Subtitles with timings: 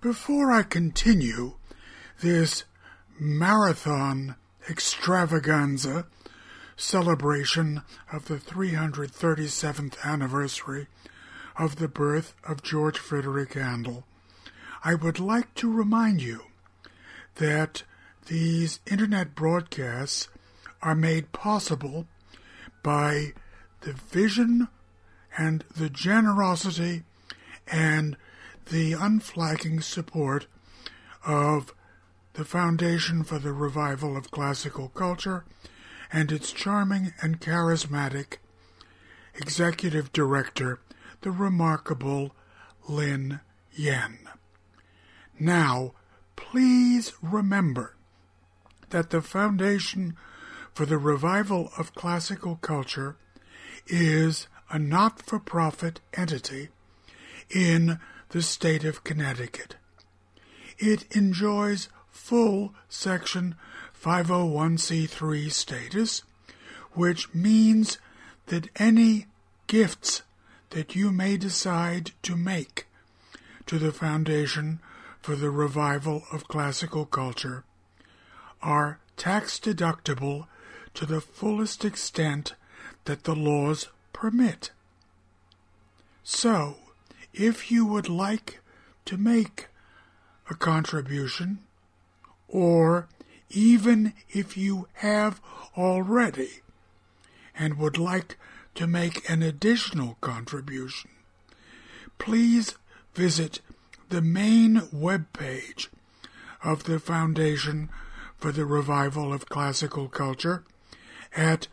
[0.00, 1.56] Before I continue
[2.20, 2.64] this
[3.18, 4.36] marathon
[4.70, 6.06] extravaganza
[6.74, 10.86] celebration of the 337th anniversary
[11.58, 14.06] of the birth of George Frederick Handel,
[14.82, 16.44] I would like to remind you
[17.34, 17.82] that
[18.24, 20.28] these internet broadcasts
[20.80, 22.06] are made possible
[22.82, 23.34] by
[23.82, 24.68] the vision
[25.36, 27.02] and the generosity
[27.66, 28.16] and
[28.70, 30.46] the unflagging support
[31.26, 31.74] of
[32.34, 35.44] the Foundation for the Revival of Classical Culture
[36.12, 38.36] and its charming and charismatic
[39.34, 40.80] executive director,
[41.22, 42.34] the remarkable
[42.88, 43.40] Lin
[43.72, 44.18] Yen.
[45.38, 45.92] Now,
[46.36, 47.96] please remember
[48.90, 50.16] that the Foundation
[50.72, 53.16] for the Revival of Classical Culture
[53.86, 56.68] is a not for profit entity
[57.48, 57.98] in
[58.30, 59.76] the state of Connecticut.
[60.78, 63.56] It enjoys full Section
[64.02, 66.22] 501c3 status,
[66.92, 67.98] which means
[68.46, 69.26] that any
[69.66, 70.22] gifts
[70.70, 72.86] that you may decide to make
[73.66, 74.80] to the Foundation
[75.20, 77.64] for the Revival of Classical Culture
[78.62, 80.46] are tax deductible
[80.94, 82.54] to the fullest extent
[83.04, 84.70] that the laws permit.
[86.22, 86.76] So,
[87.32, 88.60] if you would like
[89.06, 89.68] to make
[90.48, 91.60] a contribution,
[92.48, 93.08] or
[93.48, 95.40] even if you have
[95.76, 96.60] already
[97.56, 98.36] and would like
[98.74, 101.10] to make an additional contribution,
[102.18, 102.76] please
[103.14, 103.60] visit
[104.08, 105.90] the main web page
[106.62, 107.88] of the Foundation
[108.36, 110.64] for the Revival of Classical Culture
[111.36, 111.68] at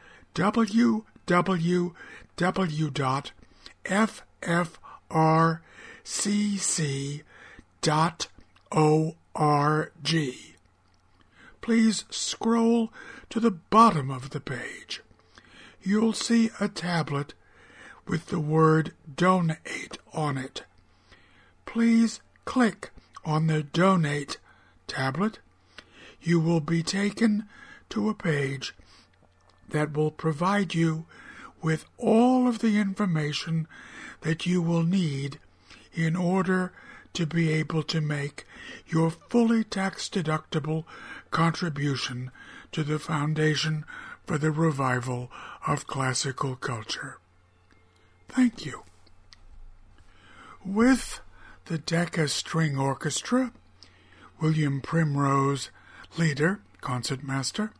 [5.09, 5.61] www.ffrcc.org.
[11.61, 12.93] Please scroll
[13.29, 15.01] to the bottom of the page.
[15.81, 17.33] You'll see a tablet
[18.07, 20.63] with the word donate on it.
[21.65, 22.91] Please click
[23.25, 24.37] on the donate
[24.87, 25.39] tablet.
[26.21, 27.47] You will be taken
[27.89, 28.73] to a page
[29.69, 31.05] that will provide you
[31.61, 33.67] with all of the information
[34.21, 35.39] that you will need
[35.93, 36.71] in order
[37.13, 38.45] to be able to make
[38.87, 40.83] your fully tax deductible
[41.31, 42.31] contribution
[42.71, 43.85] to the Foundation
[44.25, 45.31] for the Revival
[45.65, 47.17] of Classical Culture.
[48.29, 48.83] Thank you.
[50.63, 51.21] With
[51.65, 53.51] the Decca String Orchestra,
[54.39, 55.69] William Primrose,
[56.17, 57.71] leader, concertmaster,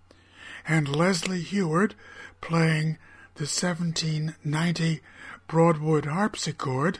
[0.67, 1.95] and Leslie Heward
[2.41, 2.97] playing
[3.35, 5.01] the 1790
[5.47, 6.99] Broadwood harpsichord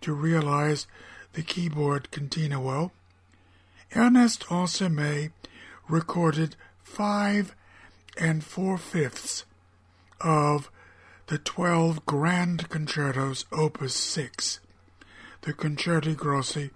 [0.00, 0.86] to realize
[1.32, 2.90] the keyboard continuo,
[3.94, 5.30] Ernest Ansermet
[5.88, 7.54] recorded five
[8.16, 9.44] and four fifths
[10.20, 10.70] of
[11.28, 14.60] the twelve grand concertos, Opus 6,
[15.42, 16.70] the Concerti Grossi,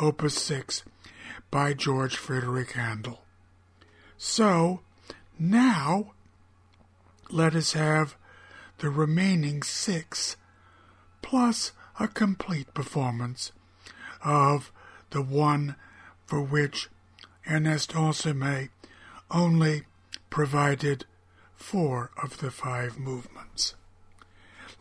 [0.00, 0.82] Opus 6,
[1.50, 3.22] by George Frederick Handel.
[4.16, 4.80] So,
[5.38, 6.12] now,
[7.30, 8.16] let us have
[8.78, 10.36] the remaining six,
[11.28, 13.52] plus a complete performance
[14.24, 14.72] of
[15.10, 15.76] the one
[16.24, 16.88] for which
[17.46, 18.70] Ernest Ansermet
[19.30, 19.82] only
[20.30, 21.04] provided
[21.54, 23.74] four of the five movements.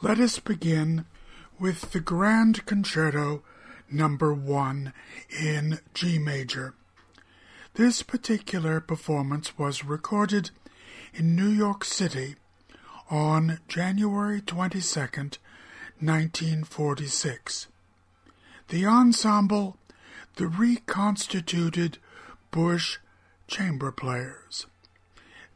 [0.01, 1.03] Let us begin
[1.59, 3.43] with the Grand Concerto
[3.91, 4.93] number one
[5.29, 6.73] in G major
[7.77, 10.49] this particular performance was recorded
[11.13, 12.35] in New York City
[13.11, 15.37] on January 22,
[15.99, 17.67] 1946.
[18.69, 19.77] The ensemble,
[20.35, 21.97] the reconstituted
[22.51, 22.97] Busch
[23.47, 24.67] chamber players.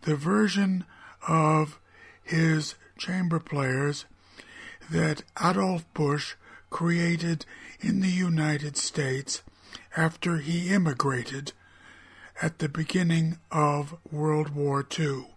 [0.02, 0.86] The version
[1.28, 1.80] of
[2.24, 4.06] his chamber players
[4.90, 6.36] that Adolf Busch
[6.70, 7.46] created
[7.80, 9.44] in the United States
[9.96, 11.52] after he immigrated
[12.42, 15.28] at the beginning of World War II,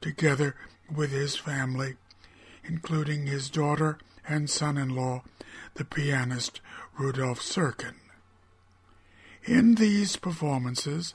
[0.00, 0.54] together
[0.94, 1.94] with his family,
[2.64, 3.98] including his daughter
[4.28, 5.22] and son in law,
[5.74, 6.60] the pianist
[6.98, 7.94] Rudolf Serkin.
[9.44, 11.14] In these performances,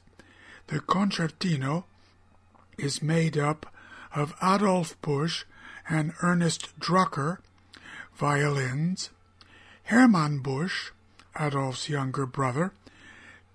[0.67, 1.85] the concertino
[2.77, 3.73] is made up
[4.15, 5.45] of Adolf Busch
[5.89, 7.39] and Ernest Drucker,
[8.15, 9.09] violins,
[9.85, 10.91] Hermann Busch,
[11.39, 12.73] Adolf's younger brother,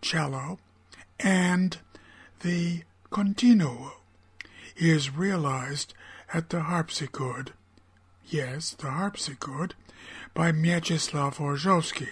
[0.01, 0.59] cello,
[1.21, 1.79] and
[2.41, 3.93] the continuo
[4.77, 5.95] is realized
[6.33, 7.53] at the harpsichord.
[8.26, 9.75] Yes, the harpsichord
[10.32, 12.09] by Mieczyslaw Horszowski.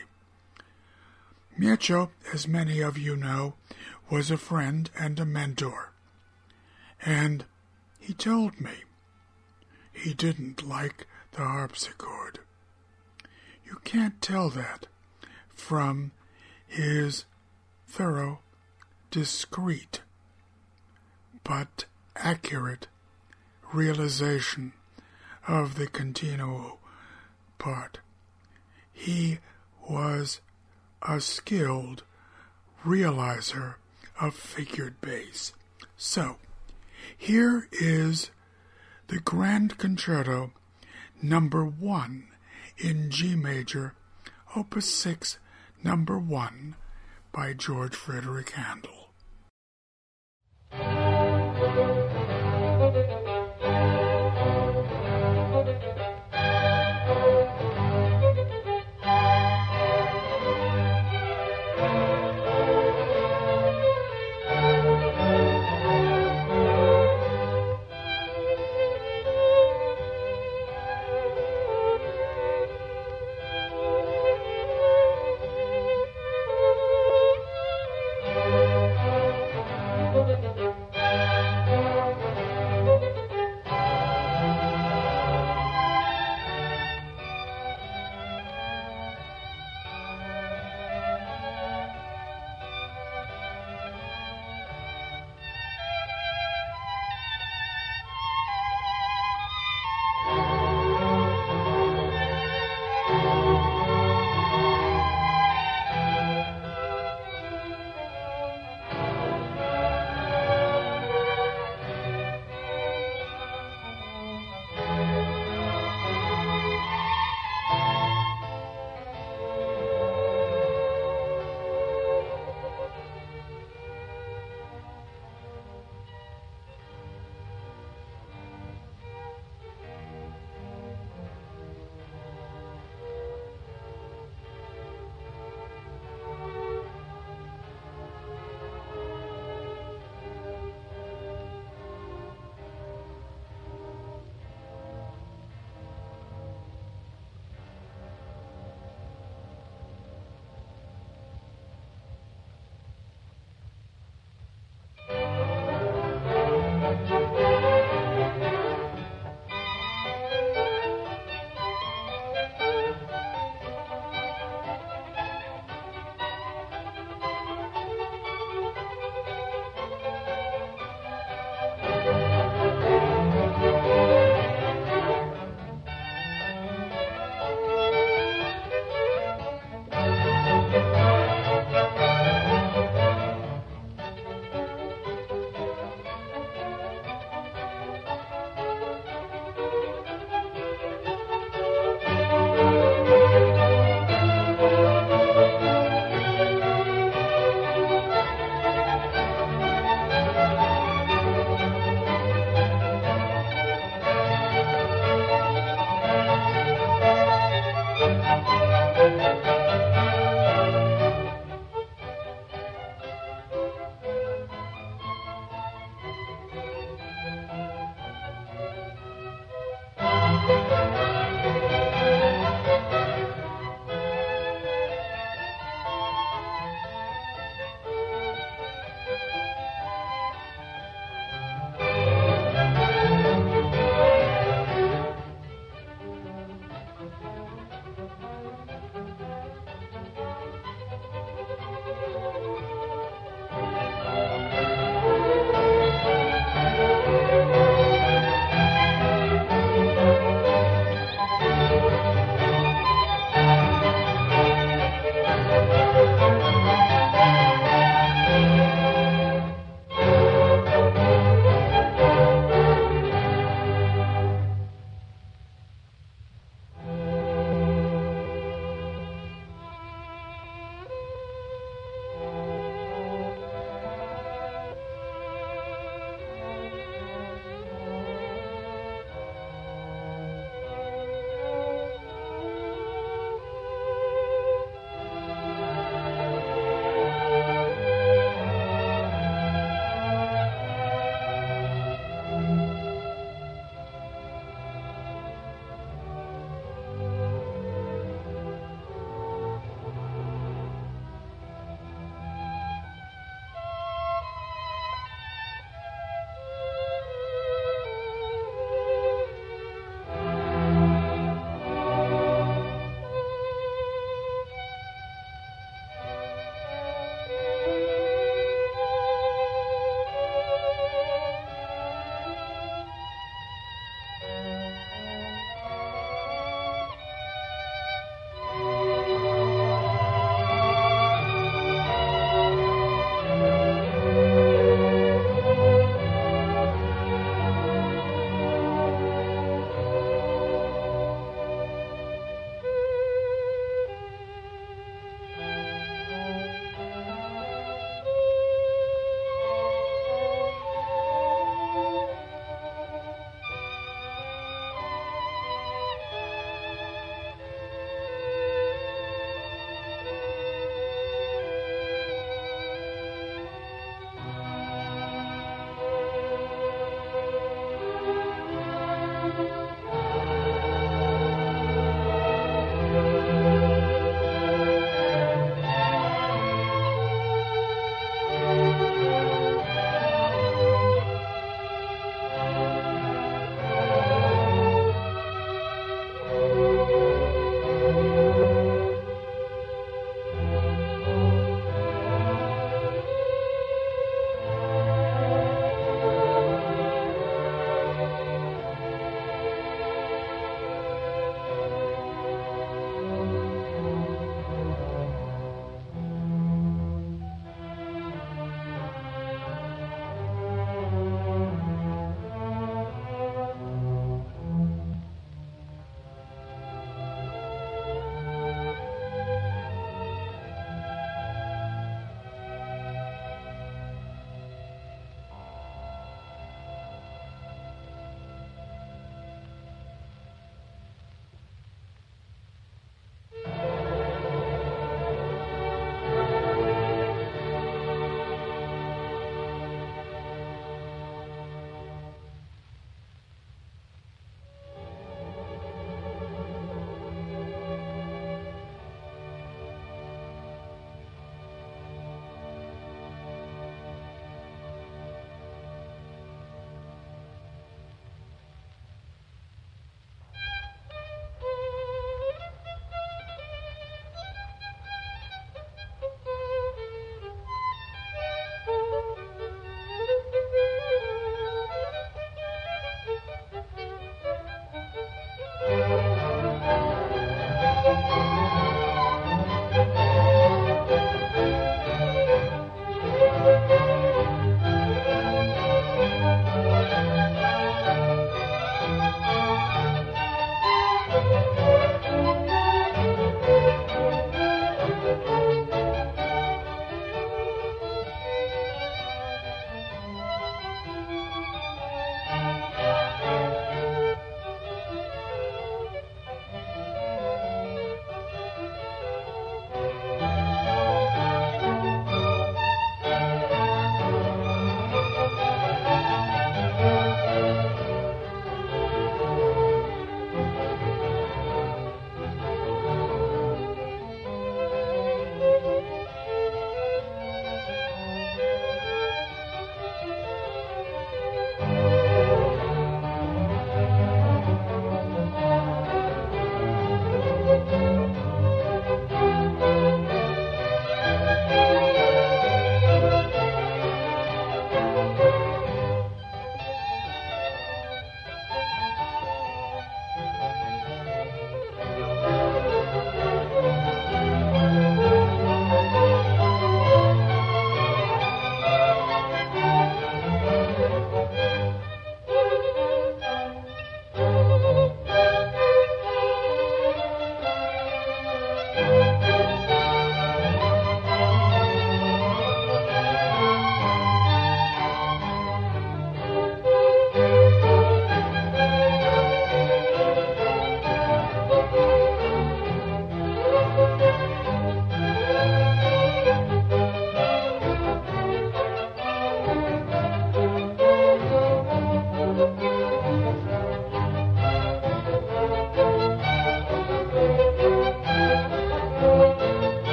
[1.59, 3.55] Mieczio, as many of you know,
[4.11, 5.93] was a friend and a mentor.
[7.00, 7.44] And
[7.99, 8.85] he told me
[9.93, 12.41] he didn't like the harpsichord.
[13.65, 14.87] You can't tell that
[15.55, 16.12] from
[16.67, 17.25] his
[17.87, 18.41] thorough,
[19.11, 20.03] discreet,
[21.43, 21.87] but
[22.17, 22.88] accurate
[23.73, 24.75] realization
[25.47, 26.79] of the continuo
[27.59, 27.99] part.
[28.93, 29.39] He
[29.89, 30.41] was
[31.03, 32.05] a skilled
[32.85, 33.75] realizer
[34.21, 35.53] of figured bass.
[35.97, 36.37] So,
[37.17, 38.31] here is
[39.09, 40.53] the Grand Concerto
[41.21, 42.29] number 1
[42.79, 43.94] in G major,
[44.56, 45.39] opus 6,
[45.83, 46.77] number 1
[47.33, 49.02] by George Frederick Handel.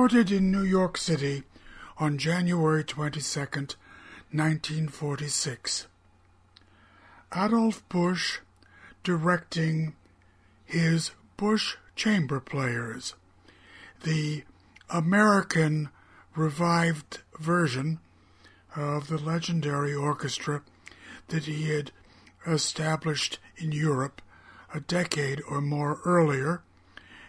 [0.00, 1.42] Recorded in New York City
[1.98, 5.86] on January 22, 1946.
[7.36, 8.38] Adolf Busch
[9.02, 9.92] directing
[10.64, 13.14] his Busch Chamber Players,
[14.02, 14.44] the
[14.88, 15.90] American
[16.34, 17.98] revived version
[18.74, 20.62] of the legendary orchestra
[21.28, 21.92] that he had
[22.46, 24.22] established in Europe
[24.72, 26.62] a decade or more earlier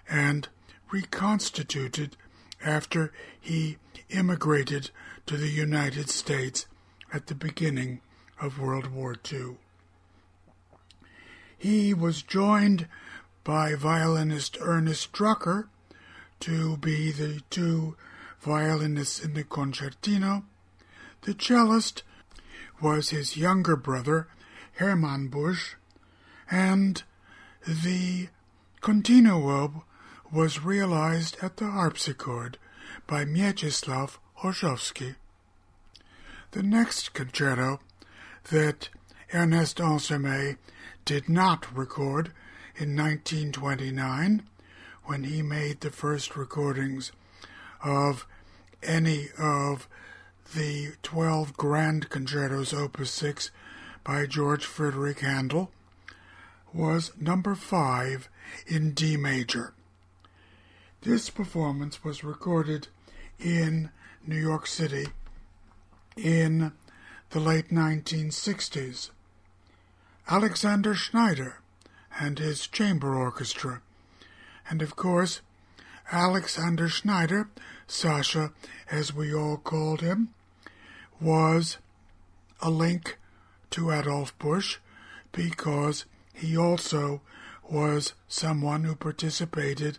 [0.10, 0.48] and
[0.90, 2.16] reconstituted
[2.64, 3.78] after he
[4.10, 4.92] immigrated
[5.26, 6.66] to the United States
[7.14, 8.02] at the beginning
[8.40, 9.58] of World War II.
[11.58, 12.88] He was joined
[13.44, 15.68] by violinist Ernest Drucker
[16.40, 17.96] to be the two
[18.40, 20.44] violinists in the concertino.
[21.22, 22.04] The cellist
[22.82, 24.28] was his younger brother,
[24.74, 25.76] Hermann Busch,
[26.50, 27.04] and
[27.68, 28.30] the
[28.82, 29.84] continuo
[30.32, 32.58] was realized at the harpsichord
[33.06, 35.16] by Mieczysław Horszowski.
[36.52, 37.80] The next concerto
[38.50, 38.90] that
[39.34, 40.58] Ernest Ansermet
[41.06, 42.32] did not record
[42.76, 44.44] in 1929
[45.06, 47.12] when he made the first recordings
[47.84, 48.26] of
[48.84, 49.88] any of
[50.56, 53.52] the 12 grand concertos opus 6
[54.04, 55.72] by George Frederick Handel
[56.74, 58.30] was number 5
[58.68, 59.74] in D major.
[61.04, 62.88] This performance was recorded
[63.40, 63.90] in
[64.28, 65.08] New York City
[66.16, 66.74] in
[67.32, 69.10] the late 1960s.
[70.30, 71.58] Alexander Schneider
[72.20, 73.82] and his chamber orchestra,
[74.70, 75.42] and of course,
[76.12, 77.50] Alexander Schneider,
[77.88, 78.52] Sasha
[78.92, 80.30] as we all called him,
[81.20, 81.80] was
[82.62, 83.18] a link
[83.72, 84.78] to Adolf Busch
[85.32, 87.22] because he also
[87.68, 89.98] was someone who participated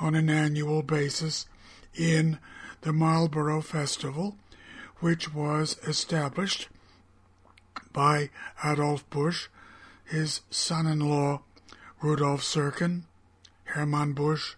[0.00, 1.46] on an annual basis
[1.94, 2.38] in
[2.82, 4.36] the Marlboro Festival,
[5.00, 6.68] which was established
[7.92, 8.30] by
[8.64, 9.48] Adolf Busch,
[10.04, 11.40] his son in law
[12.02, 13.04] Rudolf Serkin,
[13.64, 14.56] Hermann Busch,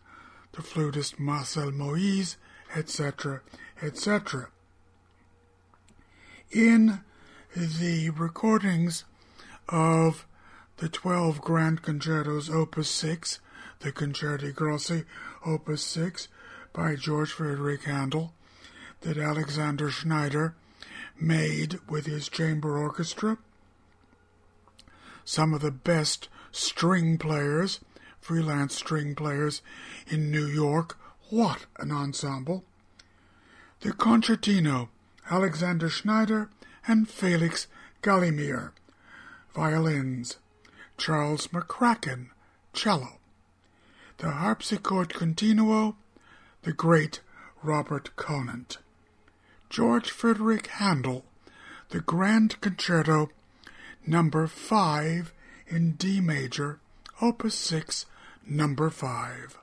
[0.52, 2.36] the flutist Marcel Moyse,
[2.74, 3.42] etc.,
[3.80, 4.48] etc.
[6.50, 7.00] In
[7.54, 9.04] the recordings
[9.68, 10.26] of
[10.78, 13.40] the 12 Grand Concertos Opus 6,
[13.86, 15.04] the Concerti Grossi
[15.44, 16.26] Opus 6
[16.72, 18.32] by George Frederick Handel,
[19.02, 20.56] that Alexander Schneider
[21.20, 23.38] made with his chamber orchestra.
[25.24, 27.78] Some of the best string players,
[28.20, 29.62] freelance string players
[30.08, 30.98] in New York.
[31.30, 32.64] What an ensemble!
[33.82, 34.88] The concertino,
[35.30, 36.50] Alexander Schneider
[36.88, 37.68] and Felix
[38.02, 38.72] Galimir,
[39.54, 40.38] violins.
[40.98, 42.30] Charles McCracken,
[42.72, 43.20] cello.
[44.18, 45.96] The harpsichord continuo,
[46.62, 47.20] the great
[47.62, 48.78] Robert Conant.
[49.68, 51.26] George Frederick Handel,
[51.90, 53.28] the Grand Concerto,
[54.06, 55.34] number 5
[55.66, 56.80] in D major,
[57.20, 58.06] opus 6,
[58.46, 59.58] number 5.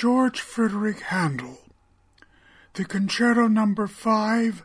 [0.00, 1.58] George Frederick Handel,
[2.72, 4.62] the Concerto Number 5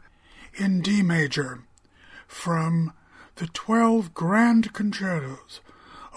[0.53, 1.65] in D major
[2.25, 2.93] from
[3.35, 5.59] the 12 Grand Concertos,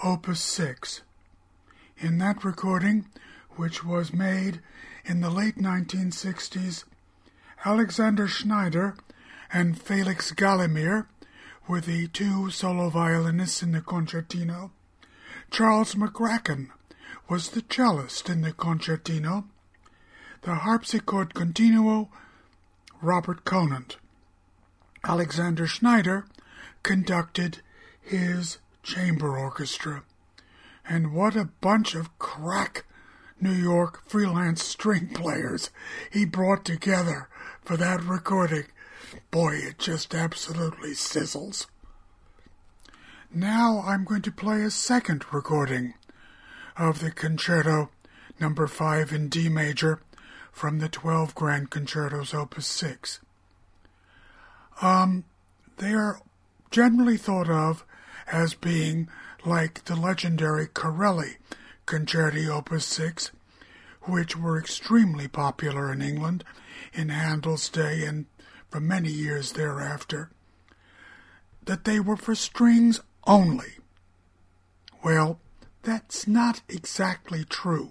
[0.01, 1.01] Opus 6.
[1.97, 3.07] In that recording,
[3.57, 4.61] which was made
[5.03, 6.85] in the late 1960s,
[7.65, 8.95] Alexander Schneider
[9.51, 11.07] and Felix Galimir
[11.67, 14.71] were the two solo violinists in the concertino.
[15.51, 16.69] Charles McCracken
[17.29, 19.45] was the cellist in the concertino.
[20.41, 22.09] The harpsichord continuo,
[23.01, 23.97] Robert Conant.
[25.03, 26.25] Alexander Schneider
[26.81, 27.61] conducted
[28.01, 30.03] his chamber orchestra.
[30.87, 32.85] And what a bunch of crack
[33.39, 35.69] New York freelance string players
[36.11, 37.29] he brought together
[37.61, 38.65] for that recording.
[39.29, 41.67] Boy, it just absolutely sizzles.
[43.31, 45.93] Now I'm going to play a second recording
[46.79, 47.89] of the concerto
[48.39, 49.99] number 5 in D major
[50.51, 53.19] from the 12 Grand Concertos opus 6.
[54.81, 55.25] Um
[55.77, 56.21] they are
[56.71, 57.85] generally thought of
[58.31, 59.09] as being
[59.45, 61.37] like the legendary Corelli
[61.85, 63.31] Concerti Opus 6,
[64.03, 66.43] which were extremely popular in England
[66.93, 68.25] in Handel's day and
[68.69, 70.29] for many years thereafter,
[71.65, 73.77] that they were for strings only.
[75.03, 75.39] Well,
[75.89, 77.89] that's not exactly true.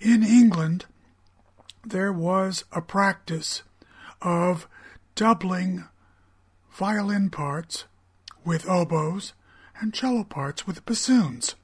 [0.00, 0.86] In England,
[1.86, 3.62] there was a practice
[4.20, 4.66] of
[5.14, 5.84] doubling
[6.72, 7.84] violin parts
[8.44, 9.32] with oboes
[9.80, 11.54] and cello parts with bassoons.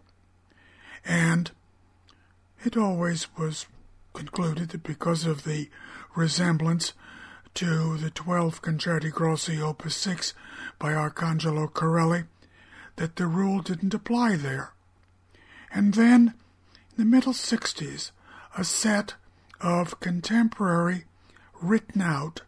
[1.04, 1.50] And
[2.64, 3.66] it always was
[4.12, 5.68] concluded that because of the
[6.14, 6.92] resemblance
[7.54, 10.32] to the 12 Concerti Grossi Opus 6
[10.78, 12.22] by Arcangelo Corelli,
[12.94, 14.74] that the rule didn't apply there.
[15.72, 16.34] And then,
[16.90, 18.10] in the middle 60s,
[18.56, 19.14] a set
[19.60, 21.04] of contemporary,
[21.60, 22.42] written out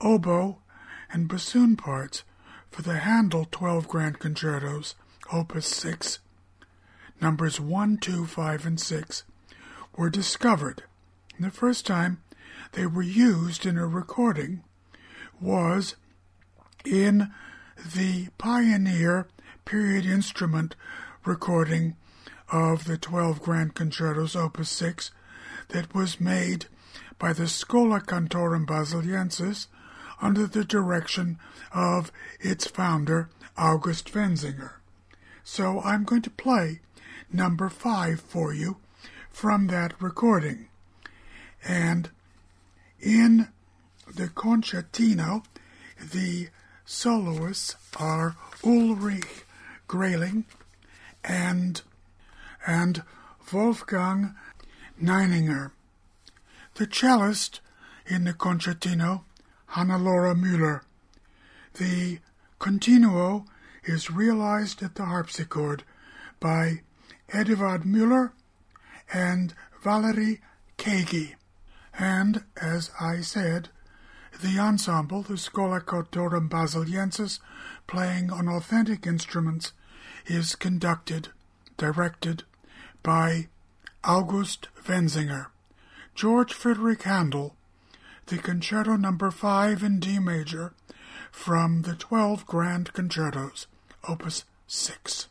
[0.00, 0.58] oboe
[1.12, 2.24] and bassoon parts
[2.70, 4.94] for the Handel 12 Grand Concertos,
[5.32, 6.20] Opus 6,
[7.20, 9.24] numbers 1, 2, 5, and 6,
[9.96, 10.82] were discovered.
[11.36, 12.22] And the first time
[12.72, 14.62] they were used in a recording
[15.40, 15.96] was
[16.84, 17.32] in
[17.94, 19.28] the Pioneer
[19.64, 20.76] period instrument
[21.24, 21.96] recording
[22.50, 25.10] of the 12 Grand Concertos, Opus 6,
[25.68, 26.66] that was made
[27.18, 29.68] by the Schola Cantorum Basiliensis
[30.20, 31.38] under the direction
[31.72, 34.74] of its founder, August Wenzinger.
[35.44, 36.80] So I'm going to play
[37.32, 38.76] number five for you
[39.30, 40.68] from that recording.
[41.64, 42.10] And
[43.00, 43.48] in
[44.12, 45.44] the concertino,
[46.00, 46.48] the
[46.84, 49.44] soloists are Ulrich
[49.88, 50.44] Grehling
[51.24, 51.82] and
[52.66, 53.02] and
[53.52, 54.34] Wolfgang
[55.00, 55.70] Neininger.
[56.74, 57.60] The cellist
[58.06, 59.22] in the concertino
[59.70, 60.80] Hannelore Müller.
[61.74, 62.18] The
[62.58, 63.46] continuo
[63.84, 65.84] is realized at the harpsichord
[66.40, 66.80] by
[67.32, 68.32] Eduard Müller
[69.12, 70.40] and Valerie
[70.78, 71.34] Kagi.
[71.98, 73.68] And, as I said,
[74.42, 77.40] the ensemble, the Schola Cantorum Basiliensis,
[77.86, 79.72] playing on authentic instruments,
[80.26, 81.28] is conducted,
[81.76, 82.44] directed
[83.06, 83.46] by
[84.02, 85.46] August Wenzinger.
[86.16, 87.54] George Frederick Handel
[88.26, 89.16] the Concerto no.
[89.30, 90.72] 5 in D major
[91.30, 93.68] from the 12 Grand Concertos,
[94.08, 95.28] Opus 6.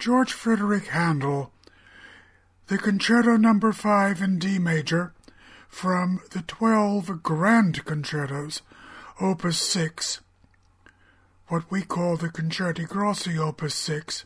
[0.00, 1.52] George Frederick Handel,
[2.68, 5.12] the Concerto Number 5 in D major
[5.68, 8.62] from the 12 Grand Concertos,
[9.20, 10.22] Opus 6,
[11.48, 14.24] what we call the Concerti Grossi Opus 6,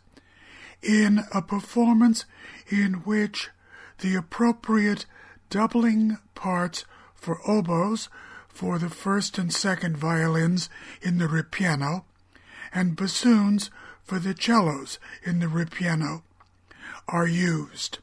[0.81, 2.25] in a performance
[2.71, 3.51] in which
[3.99, 5.07] the appropriate
[5.51, 6.85] doubling parts
[7.17, 8.09] for oboes
[8.49, 10.71] for the first and second violins
[11.03, 12.05] in the ripieno
[12.73, 13.71] and bassoons
[14.05, 16.23] for the cellos in the ripieno
[17.09, 17.99] are used.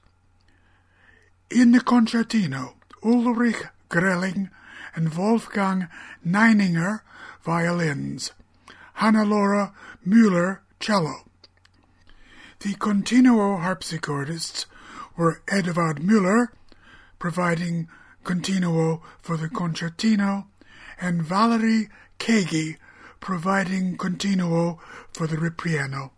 [1.50, 2.74] In the concertino,
[3.04, 4.50] Ulrich Grehling
[4.96, 5.88] and Wolfgang
[6.26, 7.02] Neininger
[7.44, 8.32] violins,
[8.98, 9.74] Hannelore
[10.06, 11.26] Müller cello.
[12.60, 14.66] The continuo harpsichordists
[15.18, 16.50] were Eduard Müller,
[17.20, 17.88] providing
[18.24, 20.46] continuo for the concertino,
[21.00, 21.90] and Valerie
[22.20, 22.78] Kagi
[23.22, 24.80] providing continuo
[25.14, 26.10] for the ripieno.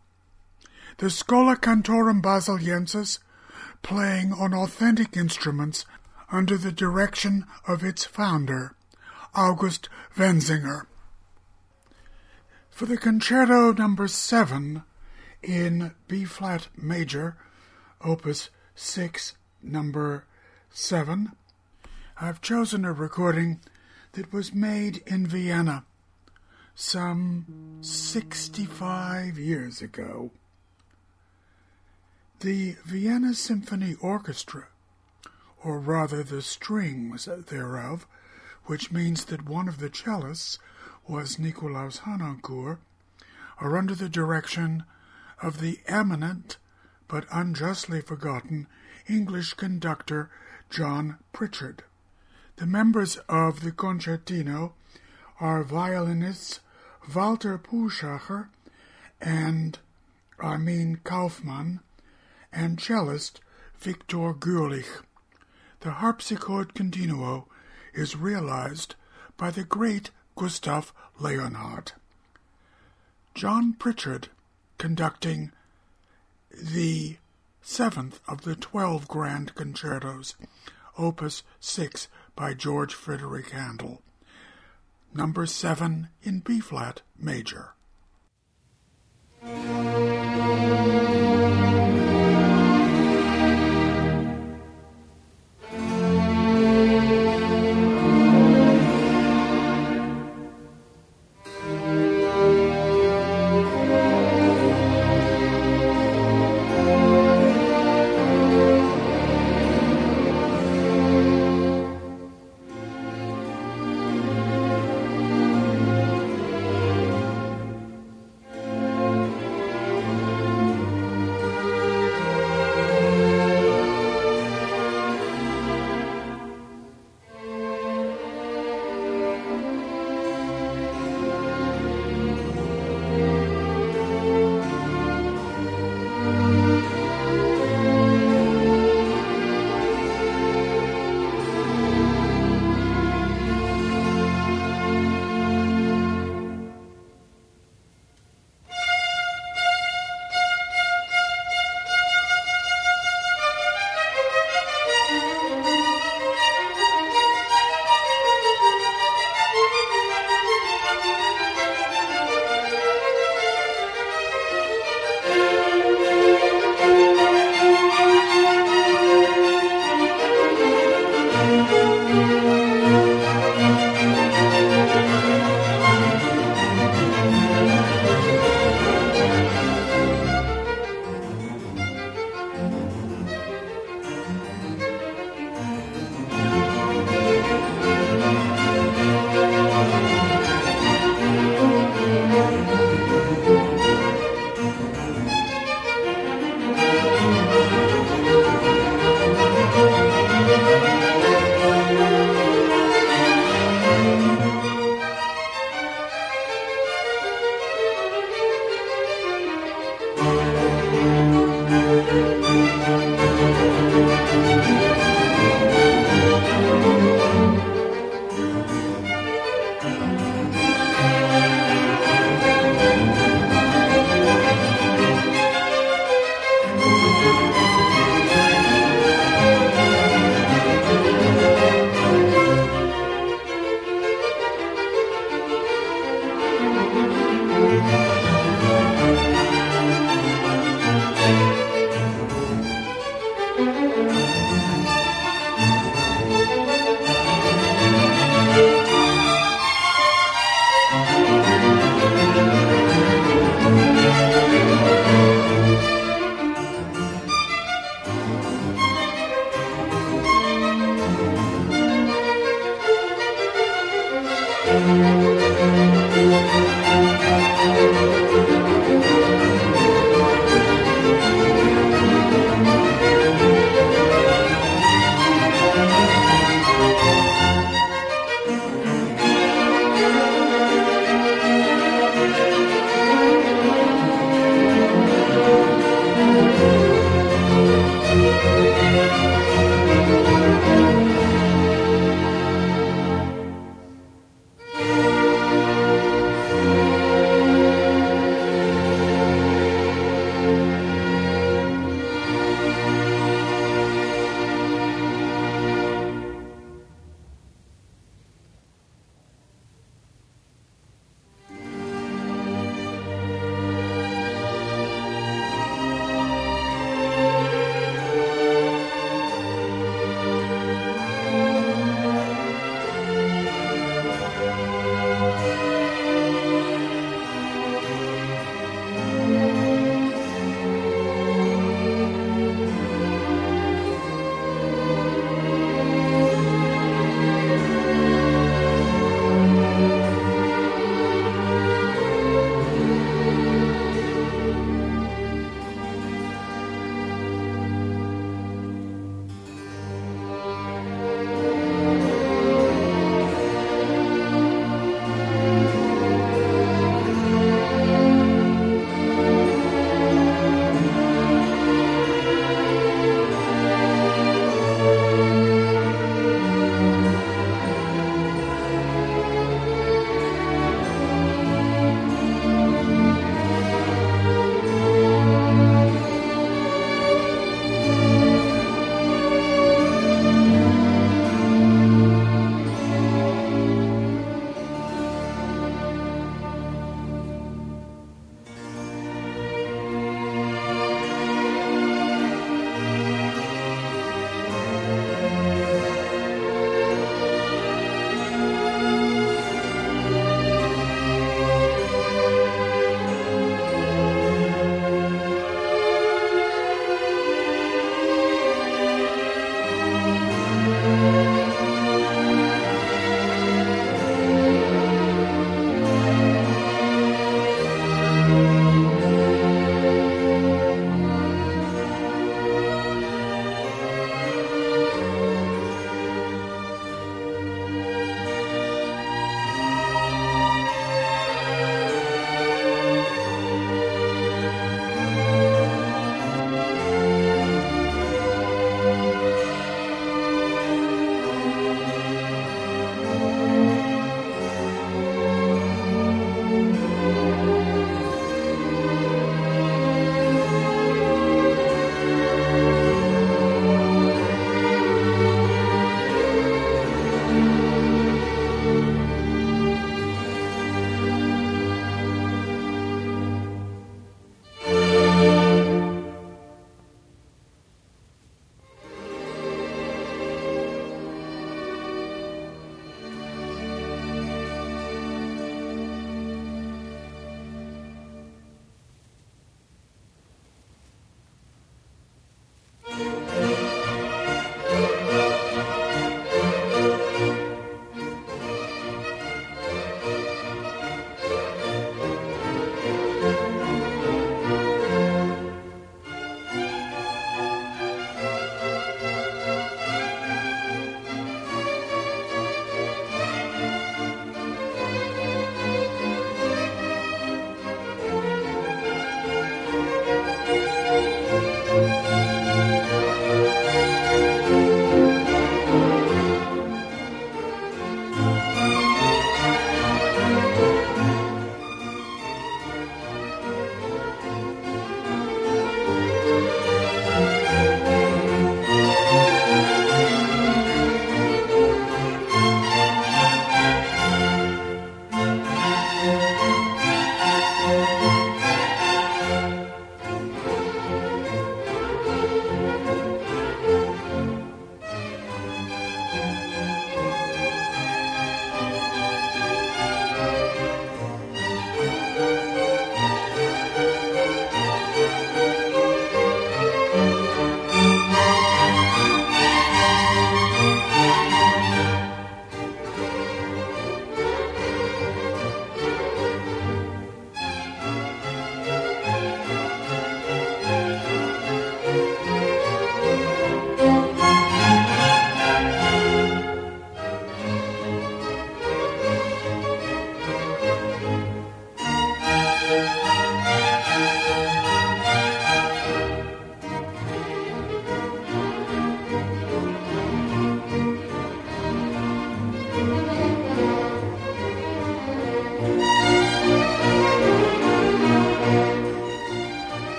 [0.97, 3.19] The Schola Cantorum Basiliensis,
[3.83, 5.85] playing on authentic instruments
[6.31, 8.75] under the direction of its founder,
[9.35, 10.87] August Wenzinger.
[12.71, 14.83] For the Concerto Number 7
[15.43, 17.35] in B flat major,
[18.01, 20.25] Opus 6, Number
[20.71, 21.33] 7,
[22.19, 23.59] I've chosen a recording
[24.13, 25.85] that was made in Vienna
[26.75, 27.45] some
[27.81, 30.31] 65 years ago.
[32.39, 34.67] The Vienna Symphony Orchestra,
[35.63, 38.07] or rather the strings thereof,
[38.65, 40.57] which means that one of the cellists
[41.07, 42.79] was Nikolaus Harnoncourt,
[43.59, 44.83] are under the direction
[45.41, 46.57] of the eminent
[47.07, 48.67] but unjustly forgotten
[49.07, 50.29] English conductor
[50.69, 51.83] John Pritchard.
[52.55, 54.73] The members of the concertino
[55.43, 56.61] are violinists
[57.13, 58.47] Walter Puschacher
[59.19, 59.77] and
[60.39, 61.81] Armin Kaufmann
[62.53, 63.41] and cellist
[63.77, 65.03] Viktor Gurlich.
[65.81, 67.49] The harpsichord continuo
[67.93, 68.95] is realized
[69.35, 71.91] by the great Gustav Leonhardt.
[73.35, 74.29] John Pritchard
[74.77, 75.51] conducting
[76.51, 77.17] the
[77.61, 80.35] seventh of the twelve grand concertos,
[80.97, 84.01] Opus 6 by George Frederick Handel.
[85.15, 87.75] Number 7 in B flat major.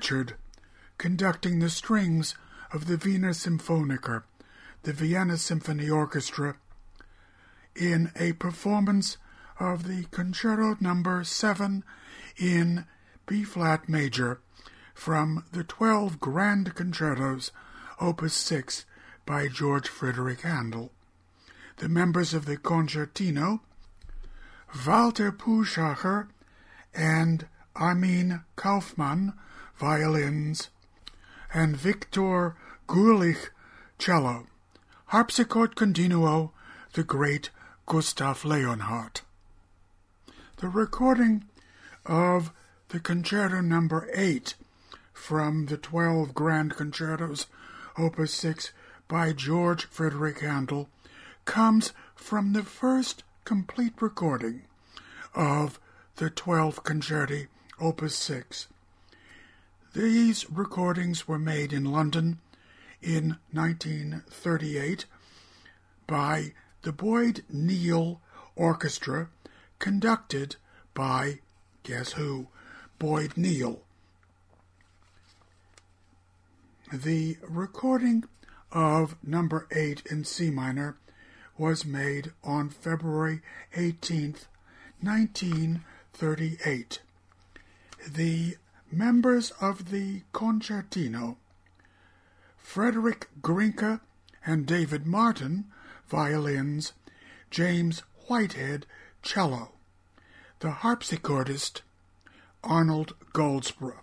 [0.00, 0.34] Pritchard
[0.96, 2.34] conducting the strings
[2.72, 4.24] of the Wiener Symphoniker,
[4.82, 6.56] the Vienna Symphony Orchestra,
[7.76, 9.18] in a performance
[9.58, 11.84] of the Concerto Number 7
[12.38, 12.86] in
[13.26, 14.40] B flat major
[14.94, 17.50] from the 12 Grand Concertos,
[18.00, 18.86] Opus 6
[19.26, 20.92] by George Frederick Handel.
[21.76, 23.60] The members of the concertino,
[24.86, 26.28] Walter Puschacher
[26.94, 27.46] and
[27.76, 29.34] Armin Kaufmann,
[29.80, 30.68] violins,
[31.54, 32.54] and Viktor
[32.86, 33.48] Gulich,
[33.98, 34.46] cello.
[35.06, 36.52] Harpsichord continuo,
[36.92, 37.48] the great
[37.86, 39.22] Gustav Leonhardt.
[40.58, 41.46] The recording
[42.04, 42.52] of
[42.90, 44.54] the Concerto Number 8
[45.14, 47.46] from the 12 Grand Concertos,
[47.96, 48.72] Opus 6
[49.08, 50.90] by George Frederick Handel,
[51.46, 54.64] comes from the first complete recording
[55.34, 55.80] of
[56.16, 57.46] the 12 Concerti,
[57.80, 58.66] Opus 6.
[59.92, 62.38] These recordings were made in London
[63.02, 65.04] in 1938
[66.06, 66.52] by
[66.82, 68.20] the Boyd Neel
[68.54, 69.30] Orchestra,
[69.80, 70.54] conducted
[70.94, 71.40] by,
[71.82, 72.46] guess who,
[73.00, 73.82] Boyd Neel.
[76.92, 78.26] The recording
[78.70, 80.98] of number 8 in C minor
[81.58, 83.42] was made on February
[83.74, 84.46] 18th,
[85.00, 87.00] 1938.
[88.08, 88.56] The
[88.92, 91.36] members of the concertino,
[92.58, 94.00] Frederick Grinke
[94.44, 95.66] and David Martin,
[96.08, 96.92] violins,
[97.50, 98.86] James Whitehead,
[99.22, 99.72] cello,
[100.60, 101.82] the harpsichordist,
[102.62, 104.00] Arnold Goldsbrough.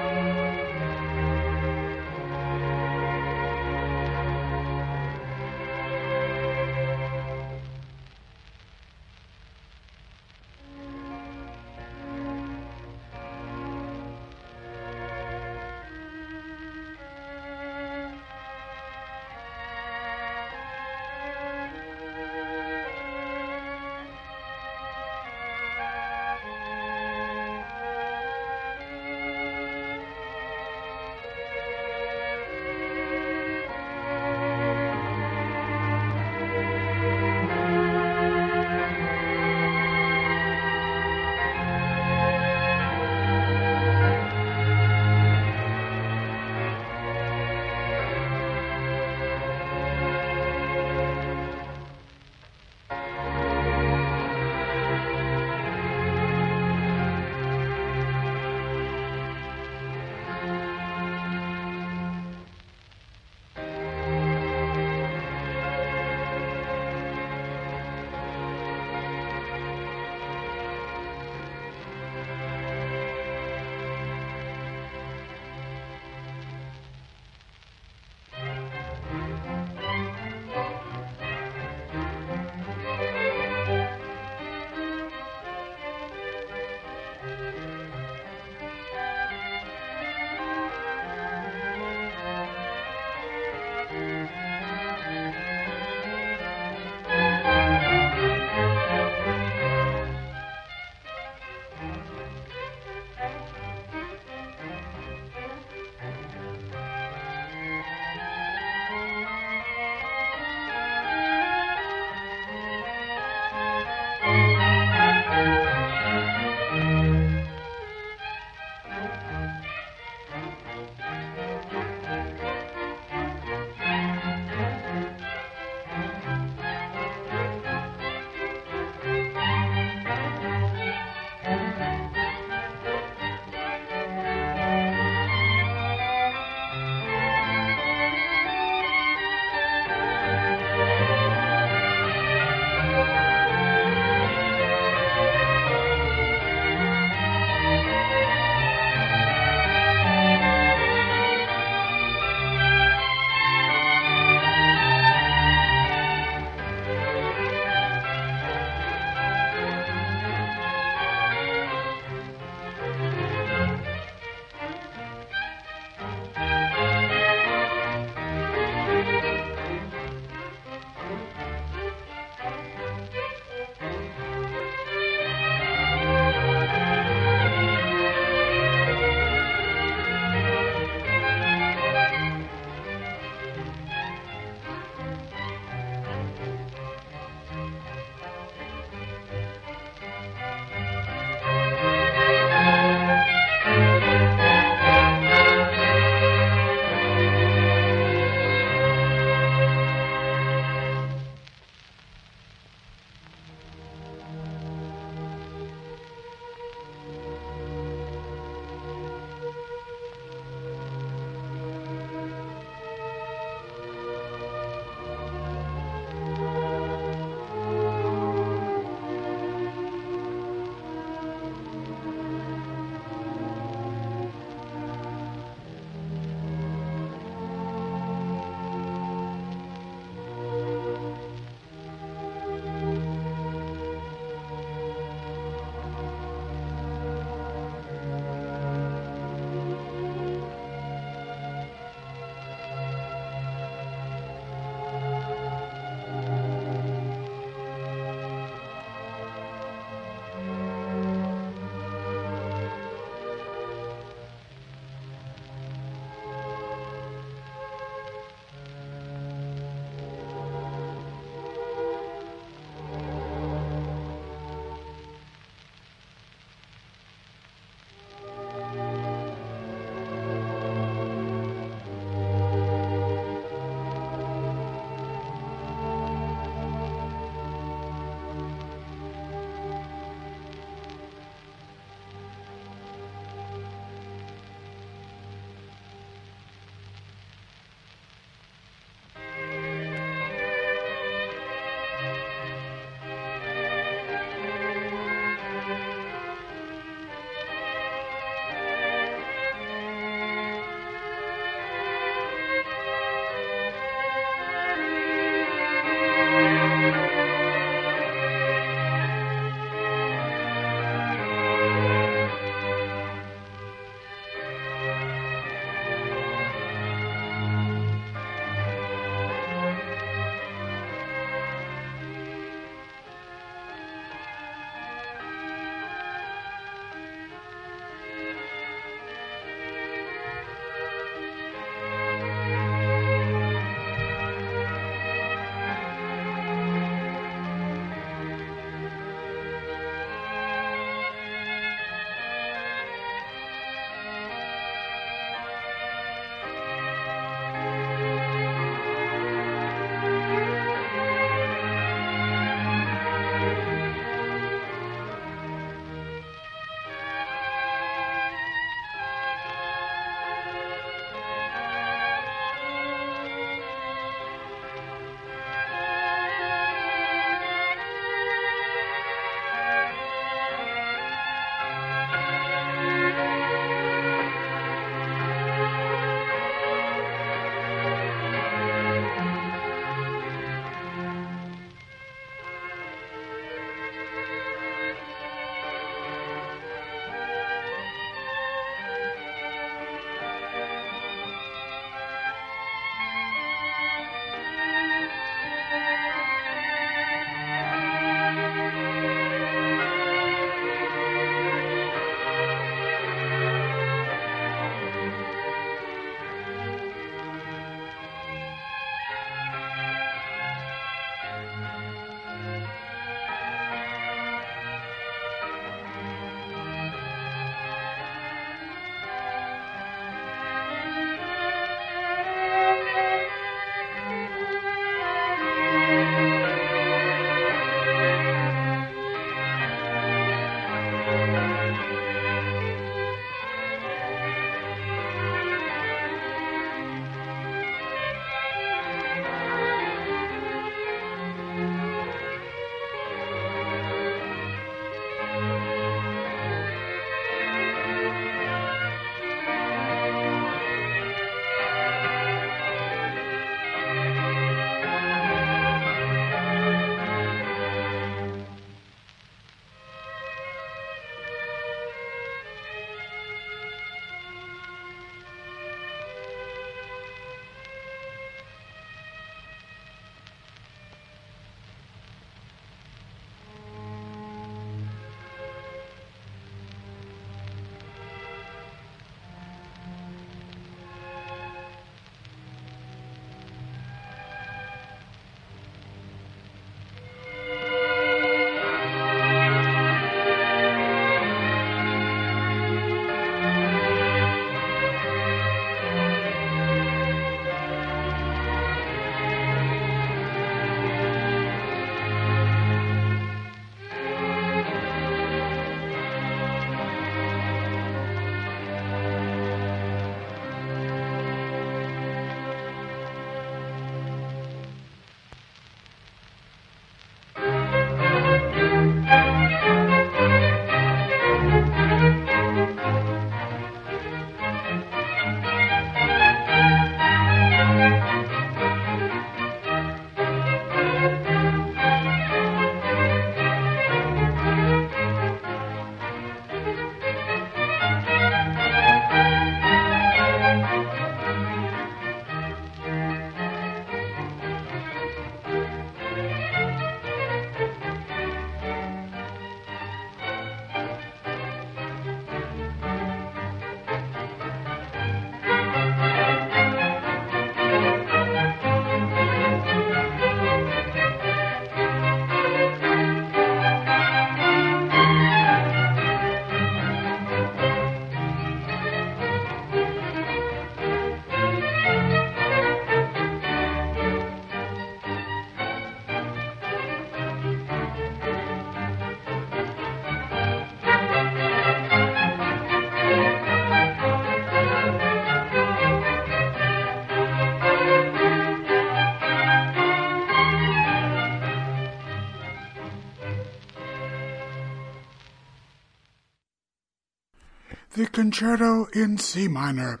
[598.22, 600.00] Concerto in C minor,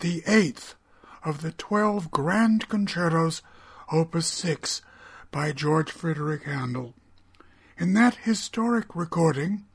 [0.00, 0.74] the eighth
[1.22, 3.42] of the twelve grand concertos,
[3.92, 4.80] opus 6,
[5.30, 6.94] by George Frederick Handel.
[7.76, 9.66] In that historic recording,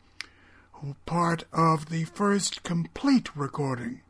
[1.05, 4.01] part of the first complete recording,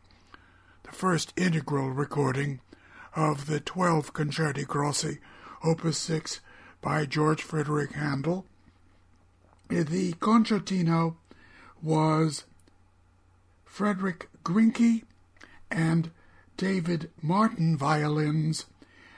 [0.83, 2.61] the first integral recording
[3.17, 5.17] of the 12 Concerti Grossi,
[5.61, 6.39] opus 6,
[6.81, 8.45] by George Frederick Handel,
[9.67, 11.15] the concertino
[11.81, 12.45] was
[13.77, 15.03] Frederick Grinke
[15.69, 16.09] and
[16.57, 18.65] David Martin violins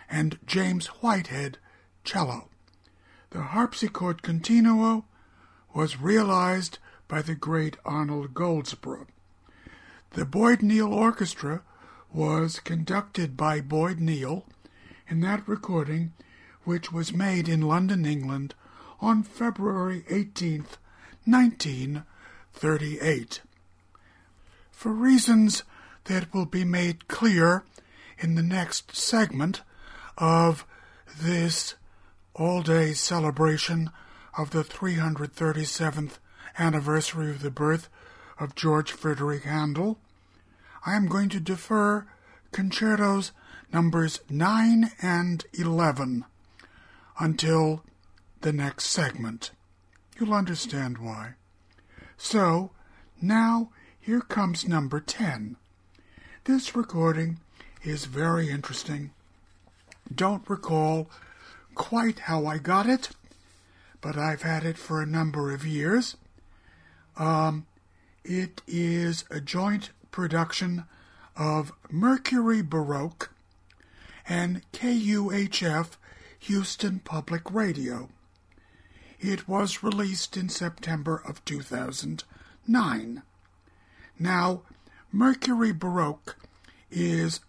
[0.10, 1.57] and James Whitehead
[2.03, 2.49] cello.
[3.30, 5.06] The harpsichord continuo
[5.73, 6.77] was realized
[7.07, 9.07] by the great Arnold Goldsbrough.
[10.10, 11.61] The Boyd Neel Orchestra
[12.11, 14.45] was conducted by Boyd Neel
[15.07, 16.11] in that recording,
[16.65, 18.56] which was made in London, England,
[18.99, 20.65] on February 18,
[21.23, 23.41] 1938.
[24.80, 25.64] For reasons
[26.06, 27.65] that will be made clear
[28.18, 29.61] in the next segment
[30.18, 30.65] of
[31.19, 31.76] this
[32.34, 33.89] all day celebration
[34.38, 36.19] of the 337th
[36.57, 37.89] anniversary of the birth
[38.39, 39.99] of George Frederick Handel,
[40.85, 42.07] I am going to defer
[42.53, 43.34] concertos
[43.73, 46.23] numbers 9 and 11
[47.19, 47.84] until
[48.39, 49.51] the next segment.
[50.18, 51.34] You'll understand why.
[52.15, 52.72] So,
[53.22, 53.72] now
[54.10, 55.56] here comes number 10.
[56.45, 57.38] This recording
[57.84, 59.11] is very interesting.
[60.11, 61.11] Don't recall
[61.76, 63.10] quite how I got it,
[64.02, 66.18] but I've had it for a number of years.
[67.18, 67.68] Um,
[68.23, 70.86] it is a joint production
[71.38, 73.30] of Mercury Baroque
[74.27, 75.98] and KUHF
[76.40, 78.10] Houston Public Radio.
[79.19, 83.22] It was released in September of 2009.
[84.20, 84.64] Now,
[85.14, 86.36] Mercury Baroque
[86.91, 87.40] is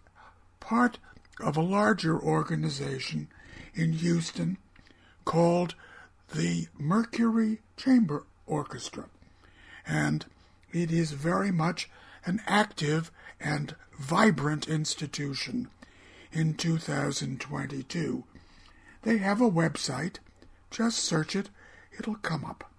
[0.61, 0.99] part
[1.41, 3.27] of a larger organization
[3.73, 4.57] in Houston
[5.25, 5.75] called
[6.33, 9.09] the Mercury Chamber Orchestra,
[9.85, 10.25] and
[10.71, 11.89] it is very much
[12.23, 15.67] an active and vibrant institution
[16.31, 18.23] in 2022.
[19.01, 20.17] They have a website.
[20.69, 21.49] Just search it,
[21.99, 22.71] it'll come up.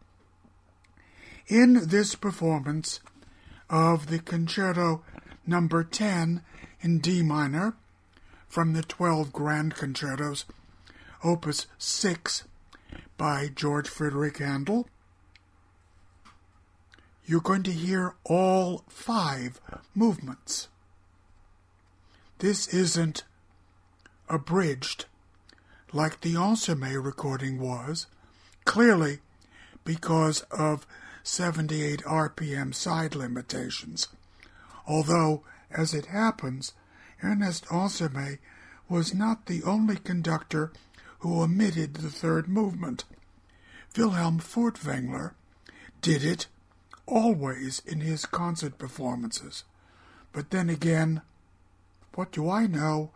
[1.46, 3.00] In this performance
[3.72, 5.02] of the concerto
[5.46, 6.42] number 10
[6.82, 7.74] in D minor
[8.46, 10.44] from the 12 grand concertos,
[11.24, 12.44] opus 6
[13.16, 14.86] by George Frederick Handel,
[17.24, 19.58] you're going to hear all five
[19.94, 20.68] movements.
[22.40, 23.24] This isn't
[24.28, 25.06] abridged
[25.92, 28.06] like the Ensemble recording was,
[28.64, 29.20] clearly
[29.84, 30.86] because of
[31.22, 34.08] 78 RPM side limitations.
[34.86, 36.72] Although, as it happens,
[37.22, 38.38] Ernest Ansermet
[38.88, 40.72] was not the only conductor
[41.20, 43.04] who omitted the third movement.
[43.96, 45.32] Wilhelm Furtwängler
[46.00, 46.46] did it
[47.06, 49.64] always in his concert performances.
[50.32, 51.22] But then again,
[52.14, 53.10] what do I know?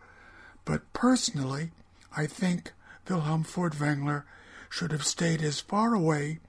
[0.65, 1.71] But personally,
[2.15, 2.71] I think
[3.09, 4.23] Wilhelm Furtwängler
[4.69, 6.39] should have stayed as far away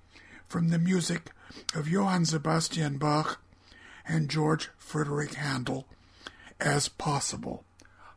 [0.47, 1.31] from the music
[1.75, 3.41] of Johann Sebastian Bach
[4.07, 5.87] and George Frederick Handel
[6.61, 7.65] as possible.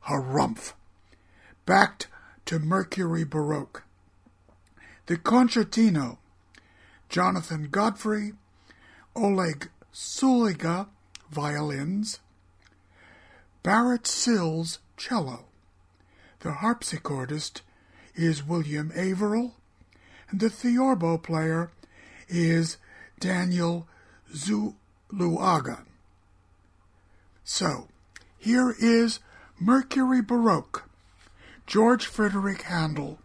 [0.07, 0.73] Harumph!
[1.65, 2.07] Back
[2.45, 3.83] to Mercury Baroque.
[5.05, 6.17] The concertino,
[7.09, 8.33] Jonathan Godfrey,
[9.15, 10.87] Oleg Sulyga,
[11.29, 12.19] violins,
[13.63, 15.45] Barrett Sills, cello,
[16.39, 17.61] the harpsichordist
[18.15, 19.55] is William Averill,
[20.29, 21.71] and the theorbo player
[22.27, 22.77] is
[23.21, 23.87] Daniel
[24.33, 25.85] Zuluaga.
[27.45, 27.87] So,
[28.37, 29.19] here is
[29.57, 30.89] Mercury Baroque,
[31.65, 33.19] George Frederick Handel,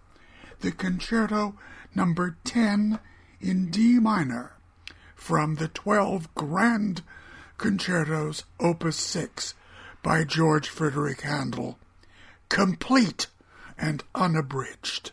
[0.61, 1.57] the concerto
[1.95, 3.01] number 10
[3.41, 4.53] in D minor
[5.17, 7.03] from the 12 grand
[7.59, 9.55] concertos opus 6
[10.03, 11.79] by George Frederick Handel
[12.49, 13.27] complete
[13.79, 15.13] and unabridged.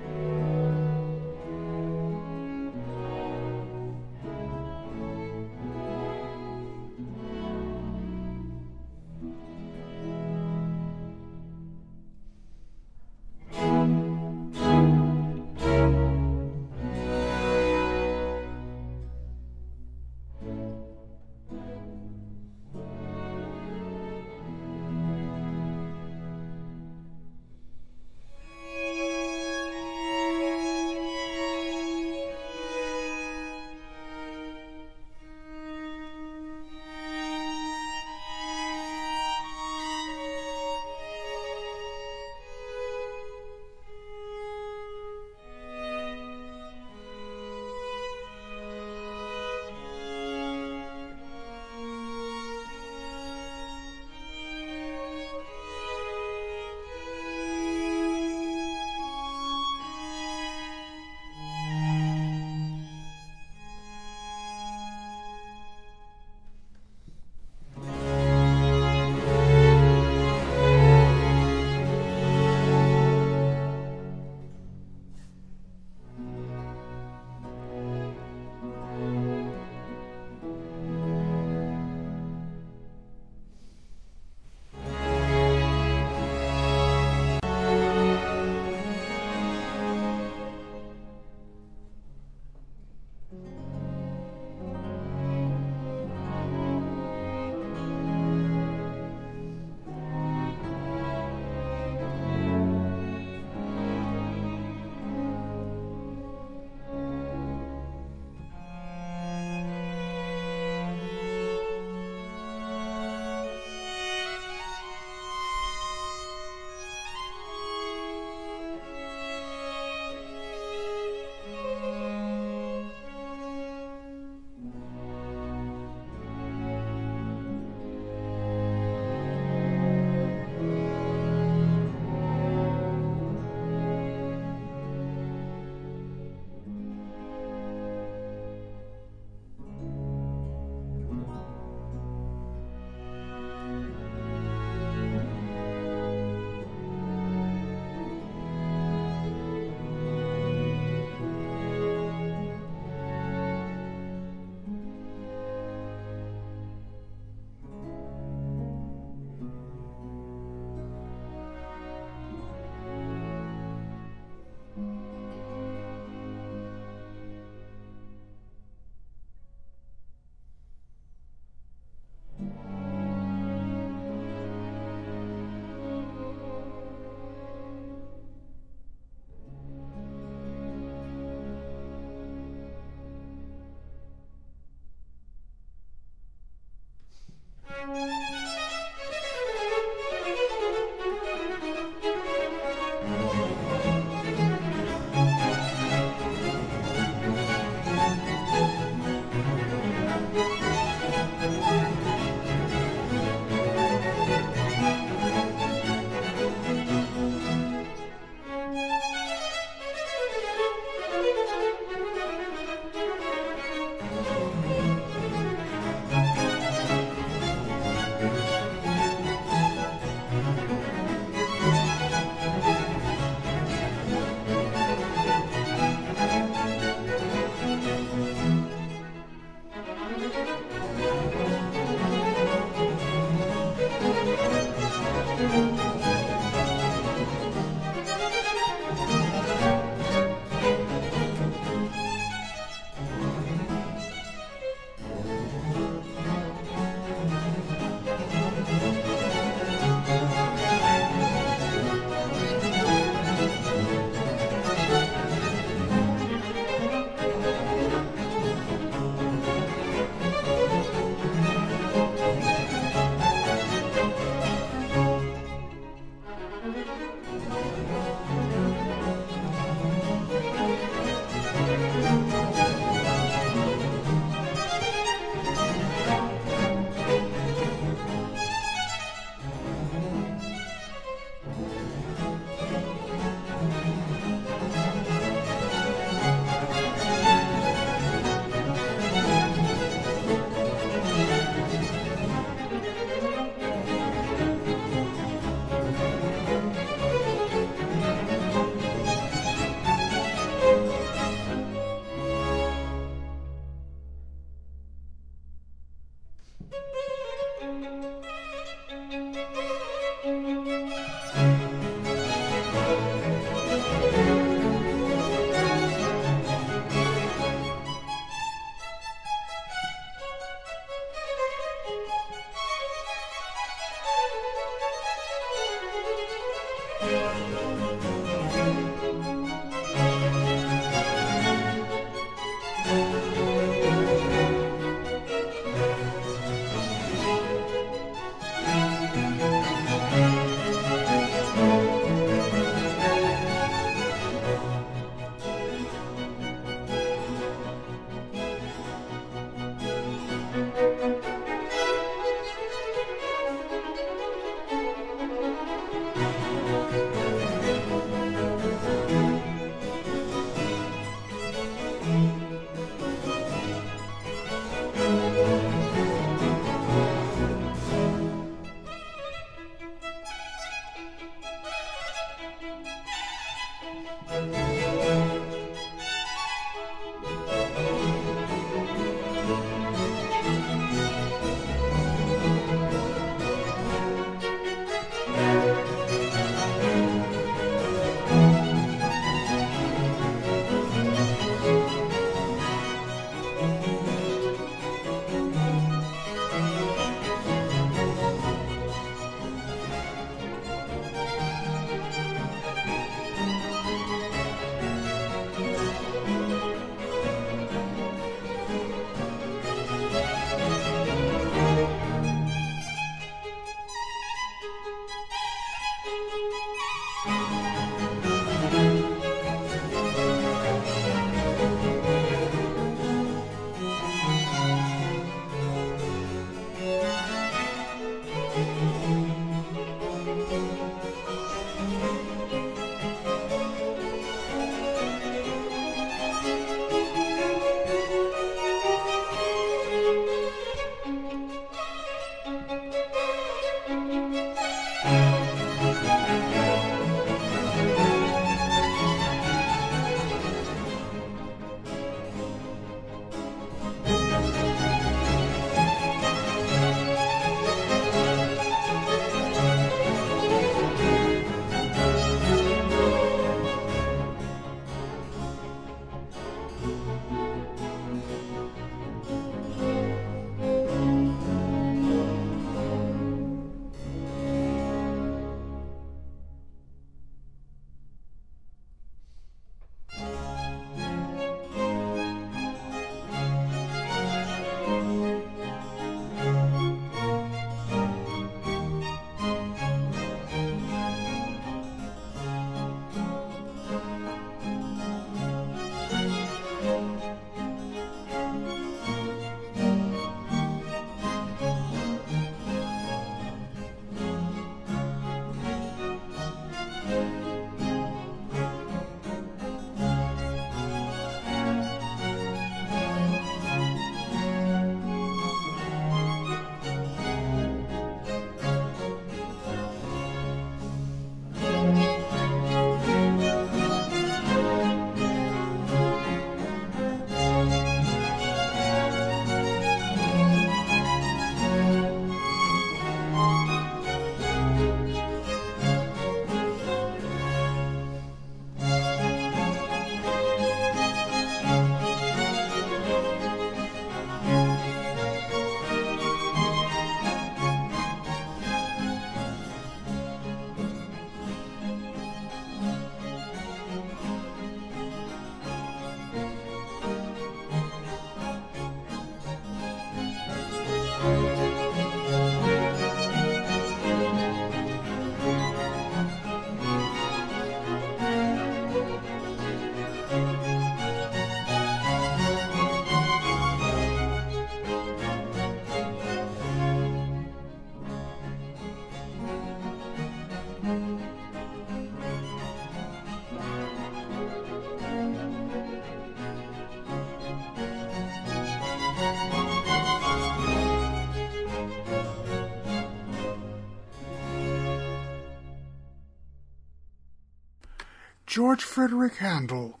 [598.58, 600.00] George Frederick Handel,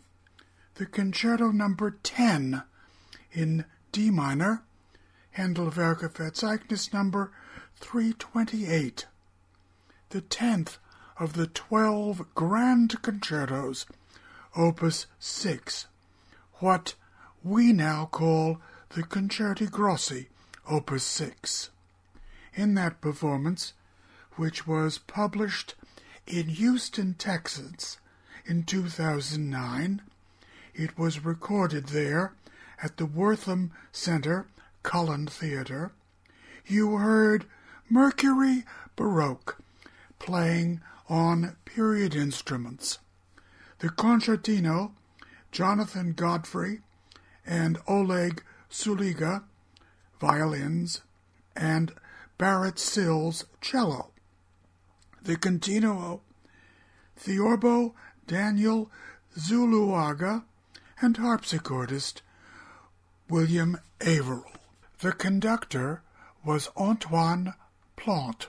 [0.74, 2.64] the Concerto Number 10
[3.30, 4.64] in D minor,
[5.30, 7.30] Handel Handelwerke Verzeichnis number
[7.76, 9.06] 328,
[10.08, 10.78] the 10th
[11.20, 13.86] of the 12 grand concertos,
[14.56, 15.86] opus 6,
[16.54, 16.96] what
[17.44, 20.30] we now call the Concerti Grossi,
[20.68, 21.70] opus 6.
[22.54, 23.74] In that performance,
[24.34, 25.76] which was published
[26.26, 27.98] in Houston, Texas,
[28.48, 30.00] in 2009.
[30.74, 32.32] It was recorded there
[32.82, 34.46] at the Wortham Center
[34.82, 35.92] Cullen Theater.
[36.66, 37.44] You heard
[37.90, 38.64] Mercury
[38.96, 39.58] Baroque
[40.18, 42.98] playing on period instruments.
[43.80, 44.92] The concertino,
[45.52, 46.80] Jonathan Godfrey
[47.46, 49.44] and Oleg Sulyga,
[50.20, 51.02] violins,
[51.54, 51.92] and
[52.38, 54.10] Barrett Sills, cello.
[55.22, 56.20] The continuo,
[57.16, 57.94] Theorbo
[58.28, 58.88] Daniel
[59.36, 60.44] Zuluaga,
[61.00, 62.20] and harpsichordist
[63.28, 64.44] William Averill.
[65.00, 66.02] The conductor
[66.44, 67.54] was Antoine
[67.96, 68.46] Plante.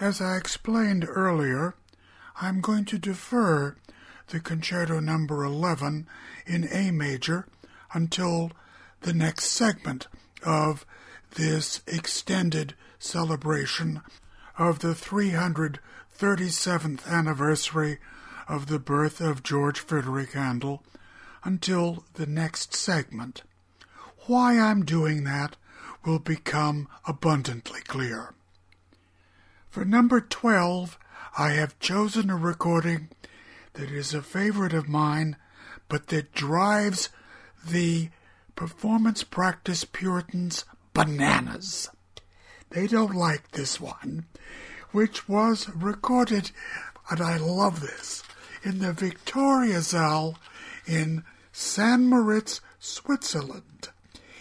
[0.00, 1.74] As I explained earlier,
[2.40, 3.74] I'm going to defer
[4.28, 6.06] the concerto number 11
[6.46, 7.48] in A major
[7.92, 8.52] until
[9.00, 10.06] the next segment
[10.44, 10.86] of
[11.34, 14.02] this extended celebration
[14.56, 17.98] of the 337th anniversary
[18.48, 20.82] of the birth of George Frederick Handel
[21.44, 23.42] until the next segment.
[24.26, 25.56] Why I'm doing that
[26.04, 28.34] will become abundantly clear.
[29.70, 30.98] For number 12,
[31.36, 33.10] I have chosen a recording
[33.74, 35.36] that is a favorite of mine,
[35.88, 37.10] but that drives
[37.64, 38.10] the
[38.56, 40.64] performance practice Puritans
[40.94, 41.90] bananas.
[42.70, 44.26] They don't like this one,
[44.90, 46.50] which was recorded,
[47.10, 48.22] and I love this,
[48.62, 49.80] in the Victoria
[50.86, 52.02] in St.
[52.02, 53.88] Moritz, Switzerland,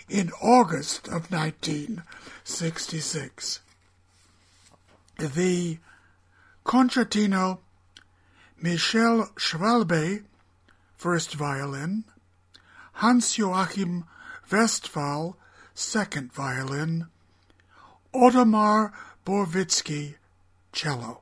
[0.10, 3.62] in August of 1966.
[5.18, 5.78] The
[6.66, 7.60] concertino
[8.62, 10.26] Michel Schwalbe,
[10.96, 12.04] first violin,
[12.94, 14.06] Hans Joachim
[14.52, 15.38] Westphal,
[15.74, 17.08] second violin,
[18.14, 18.92] Ottmar
[19.26, 20.16] Borwitzky,
[20.72, 21.22] cello.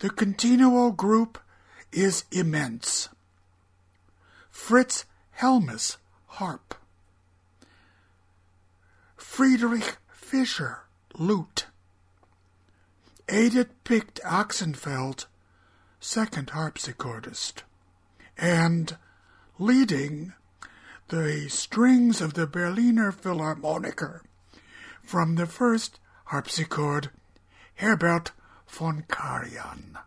[0.00, 1.38] The continuo group
[1.90, 3.08] is immense.
[4.48, 5.04] Fritz
[5.40, 5.96] Helmis,
[6.26, 6.76] harp.
[9.16, 10.84] Friedrich Fischer,
[11.14, 11.66] lute.
[13.28, 15.26] Edith Picht Axenfeld,
[15.98, 17.62] second harpsichordist.
[18.36, 18.96] And
[19.58, 20.32] leading
[21.08, 24.22] the strings of the Berliner Philharmoniker
[25.02, 27.10] from the first harpsichord
[27.76, 28.30] Herbert
[28.68, 29.98] von Karajan.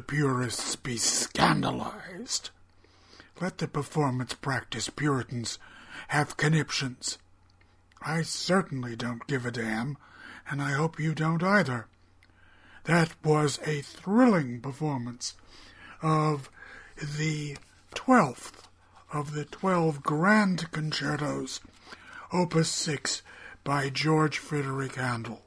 [0.00, 2.48] The purists be scandalized.
[3.38, 5.58] Let the performance practice Puritans
[6.08, 7.18] have conniptions.
[8.00, 9.98] I certainly don't give a damn,
[10.48, 11.86] and I hope you don't either.
[12.84, 15.34] That was a thrilling performance
[16.00, 16.48] of
[16.96, 17.58] the
[17.94, 18.66] twelfth
[19.12, 21.60] of the twelve grand concertos,
[22.32, 23.20] Opus 6
[23.64, 25.42] by George Frederick Handel.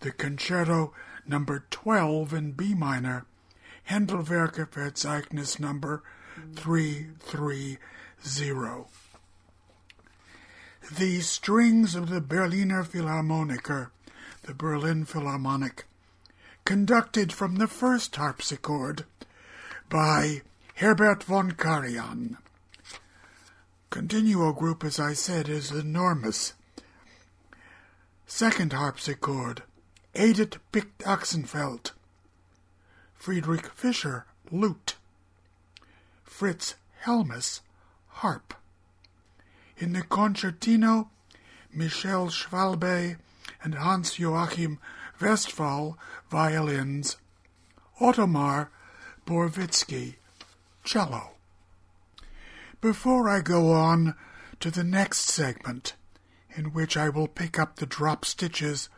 [0.00, 0.92] The concerto
[1.26, 3.24] number 12 in B minor,
[3.88, 6.02] Handelwerke Verzeichnis number
[6.54, 7.78] 330.
[10.98, 13.90] The strings of the Berliner Philharmoniker,
[14.42, 15.84] the Berlin Philharmonic,
[16.64, 19.04] conducted from the first harpsichord
[19.88, 20.42] by
[20.76, 22.36] Herbert von Karajan.
[23.90, 26.54] Continuo group, as I said, is enormous.
[28.26, 29.62] Second harpsichord,
[30.14, 31.92] Edith Picht Axenfeld,
[33.22, 34.96] Friedrich Fischer, lute,
[36.24, 36.74] Fritz
[37.04, 37.60] Helmis,
[38.08, 38.52] harp.
[39.78, 41.06] In the concertino,
[41.72, 43.18] Michel Schwalbe
[43.62, 44.80] and Hans Joachim
[45.20, 45.96] Westphal,
[46.32, 47.16] violins,
[48.00, 48.70] Ottomar
[49.24, 50.16] Borwitzky,
[50.82, 51.30] cello.
[52.80, 54.16] Before I go on
[54.58, 55.94] to the next segment,
[56.56, 58.88] in which I will pick up the drop stitches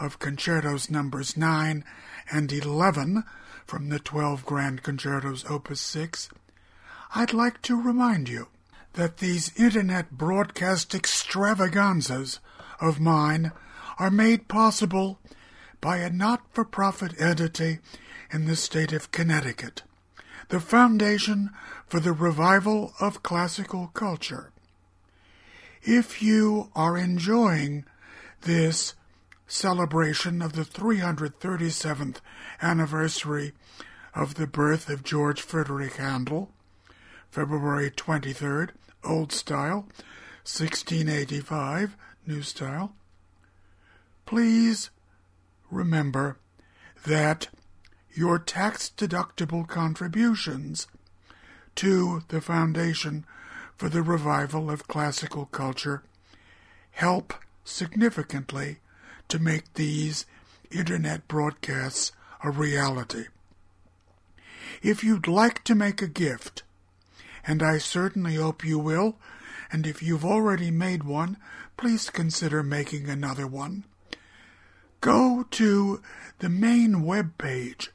[0.00, 1.84] of concertos numbers 9
[2.32, 3.24] and 11
[3.66, 6.28] from the 12 Grand Concertos Opus 6,
[7.14, 8.48] I'd like to remind you
[8.94, 12.40] that these internet broadcast extravaganzas
[12.80, 13.52] of mine
[13.98, 15.18] are made possible
[15.80, 17.78] by a not for profit entity
[18.32, 19.82] in the state of Connecticut,
[20.48, 21.50] the Foundation
[21.86, 24.50] for the Revival of Classical Culture.
[25.82, 27.84] If you are enjoying
[28.42, 28.94] this
[29.54, 32.16] celebration of the 337th
[32.60, 33.52] anniversary
[34.12, 36.50] of the birth of George Frederick Handel,
[37.30, 38.70] February 23rd,
[39.04, 39.86] Old Style,
[40.42, 42.94] 1685, New Style.
[44.26, 44.90] Please
[45.70, 46.36] remember
[47.06, 47.46] that
[48.12, 50.88] your tax deductible contributions
[51.76, 53.24] to the Foundation
[53.76, 56.02] for the Revival of Classical Culture
[56.90, 58.78] help significantly
[59.34, 60.26] to make these
[60.70, 62.12] internet broadcasts
[62.44, 63.24] a reality.
[64.80, 66.62] If you'd like to make a gift,
[67.44, 69.16] and I certainly hope you will,
[69.72, 71.36] and if you've already made one,
[71.76, 73.82] please consider making another one.
[75.00, 76.00] Go to
[76.38, 77.90] the main web page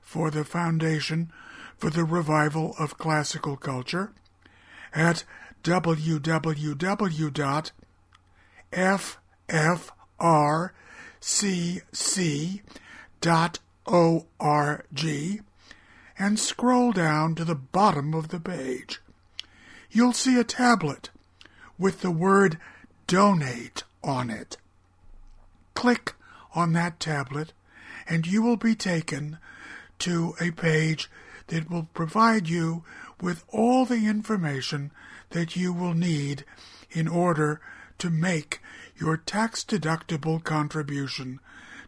[0.00, 1.32] for the Foundation
[1.76, 4.12] for the Revival of Classical Culture
[4.94, 5.24] at
[11.24, 12.60] www.ffrcc.org
[16.16, 19.00] and scroll down to the bottom of the page.
[19.90, 21.08] You'll see a tablet
[21.78, 22.58] with the word
[23.06, 24.58] donate on it.
[25.74, 26.14] Click
[26.54, 27.52] on that tablet
[28.06, 29.38] and you will be taken
[30.00, 31.10] to a page
[31.48, 32.84] that will provide you
[33.20, 34.92] with all the information
[35.30, 36.44] that you will need
[36.90, 37.60] in order
[37.98, 38.60] to make
[38.96, 41.40] your tax deductible contribution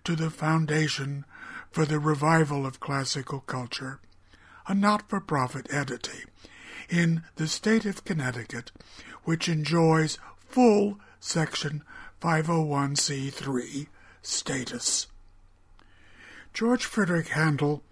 [0.04, 1.24] to the Foundation
[1.70, 4.00] for the Revival of Classical Culture,
[4.66, 6.24] a not for profit entity
[6.88, 8.72] in the state of Connecticut,
[9.24, 11.82] which enjoys full Section
[12.20, 13.86] 501c3
[14.22, 15.06] status.
[16.54, 17.82] George Frederick Handel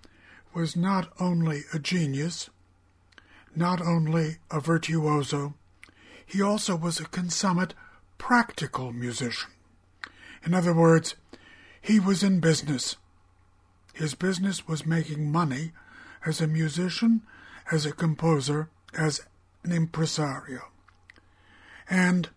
[0.55, 2.49] was not only a genius,
[3.55, 5.55] not only a virtuoso,
[6.25, 7.75] he also was a consummate
[8.27, 9.51] practical musician.
[10.47, 11.15] In other words,
[11.79, 12.97] he was in business.
[13.93, 15.73] His business was making money
[16.25, 17.21] as a musician,
[17.71, 19.21] as a composer, as
[19.63, 20.63] an impresario.
[21.91, 22.31] And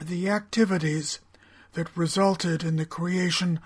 [0.00, 1.20] the activities
[1.74, 3.60] that resulted in the creation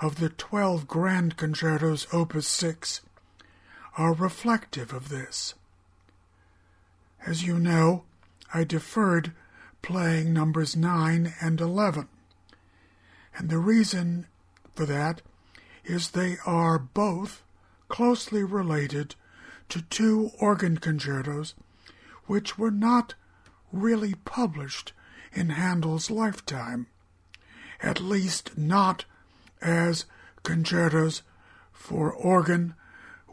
[0.00, 3.00] of the 12 Grand Concertos Opus 6
[3.96, 5.54] are reflective of this.
[7.26, 8.04] As you know,
[8.52, 9.32] I deferred
[9.86, 12.08] playing numbers 9 and 11.
[13.36, 14.26] And the reason
[14.74, 15.22] for that
[15.84, 17.44] is they are both
[17.88, 19.14] closely related
[19.68, 21.54] to two organ concertos
[22.24, 23.14] which were not
[23.70, 24.92] really published
[25.32, 26.88] in Handel's lifetime,
[27.80, 29.04] at least not
[29.62, 30.04] as
[30.42, 31.22] concertos
[31.72, 32.74] for organ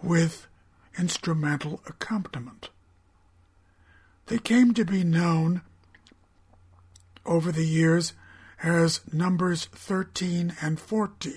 [0.04, 0.46] with
[1.00, 2.70] instrumental accompaniment.
[4.28, 5.64] They came to be known
[7.26, 8.14] over the years
[8.62, 11.34] as numbers 13 and 14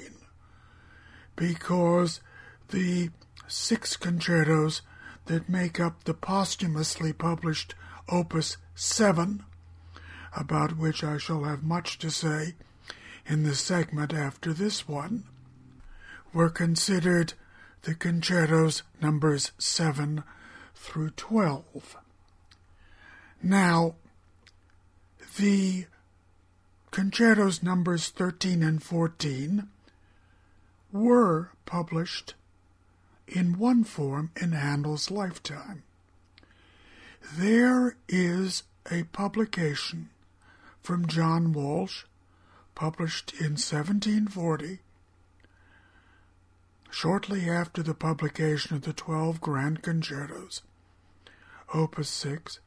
[1.37, 2.21] because
[2.69, 3.11] the
[3.47, 4.83] six concertos
[5.27, 7.75] that make up the posthumously published
[8.09, 9.45] Opus 7,
[10.37, 12.55] about which I shall have much to say
[13.27, 15.25] in the segment after this one,
[16.33, 17.35] were considered
[17.83, 20.23] the concertos numbers 7
[20.75, 21.97] through 12.
[23.43, 23.97] Now,
[25.37, 25.87] the
[26.91, 29.69] concertos numbers 13 and 14
[30.93, 32.35] were published
[33.27, 35.83] in one form in Handel's lifetime.
[37.35, 40.11] There is a publication
[40.83, 42.05] from John Walsh,
[42.75, 44.79] published in 1740,
[46.89, 50.63] shortly after the publication of the twelve grand concertos,
[51.75, 52.61] Opus 6,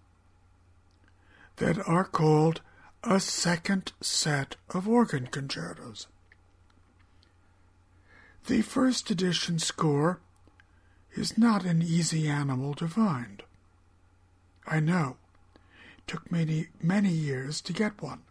[1.59, 2.61] that are called
[3.03, 6.07] a second set of organ concertos.
[8.47, 10.19] The first edition score
[11.13, 13.43] is not an easy animal to find.
[14.65, 15.17] I know.
[15.97, 18.21] It took many, many years to get one.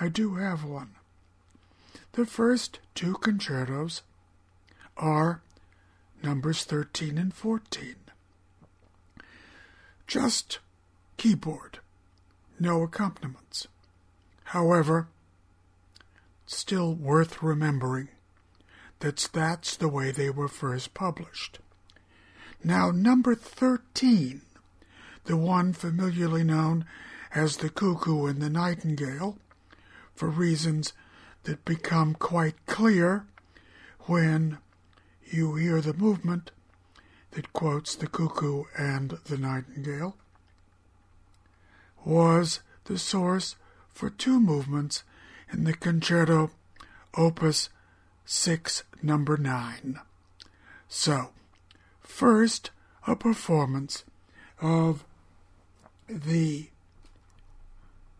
[0.00, 0.94] I do have one.
[2.12, 4.02] The first two concertos
[4.96, 5.42] are
[6.22, 7.96] numbers 13 and 14.
[10.06, 10.60] Just
[11.16, 11.80] keyboard,
[12.58, 13.66] no accompaniments.
[14.44, 15.08] However,
[16.46, 18.08] still worth remembering
[19.00, 21.58] that that's the way they were first published.
[22.62, 24.42] Now, number 13,
[25.24, 26.86] the one familiarly known
[27.34, 29.38] as the cuckoo and the nightingale,
[30.14, 30.92] for reasons
[31.42, 33.26] that become quite clear
[34.02, 34.58] when
[35.30, 36.50] you hear the movement
[37.32, 40.16] that quotes the cuckoo and the nightingale,
[42.04, 43.56] was the source
[43.92, 45.04] for two movements
[45.52, 46.50] in the concerto
[47.16, 47.68] opus
[48.26, 50.00] 6 number 9.
[50.88, 51.30] So,
[52.00, 52.70] first
[53.06, 54.04] a performance
[54.60, 55.04] of
[56.08, 56.68] the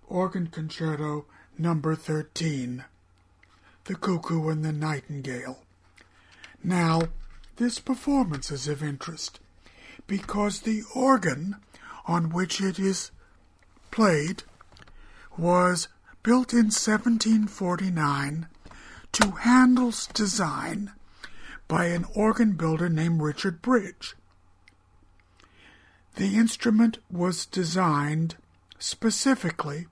[0.08, 1.24] organ concerto
[1.58, 2.84] number 13,
[3.84, 5.60] The Cuckoo and the Nightingale.
[6.62, 7.02] Now,
[7.56, 9.40] this performance is of interest
[10.06, 11.56] because the organ
[12.06, 13.10] on which it is
[13.94, 14.42] played
[15.38, 15.86] was
[16.24, 18.48] built in 1749
[19.12, 20.90] to Handel's design
[21.68, 24.16] by an organ builder named Richard Bridge.
[26.16, 28.34] The instrument was designed
[28.80, 29.86] specifically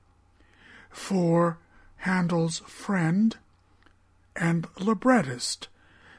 [0.90, 1.58] for
[1.98, 3.36] Handel's friend
[4.34, 5.68] and librettist,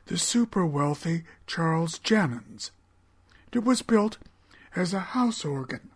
[0.06, 2.72] the super wealthy Charles Jennens.
[3.52, 4.20] It was built
[4.74, 5.90] as a house organ.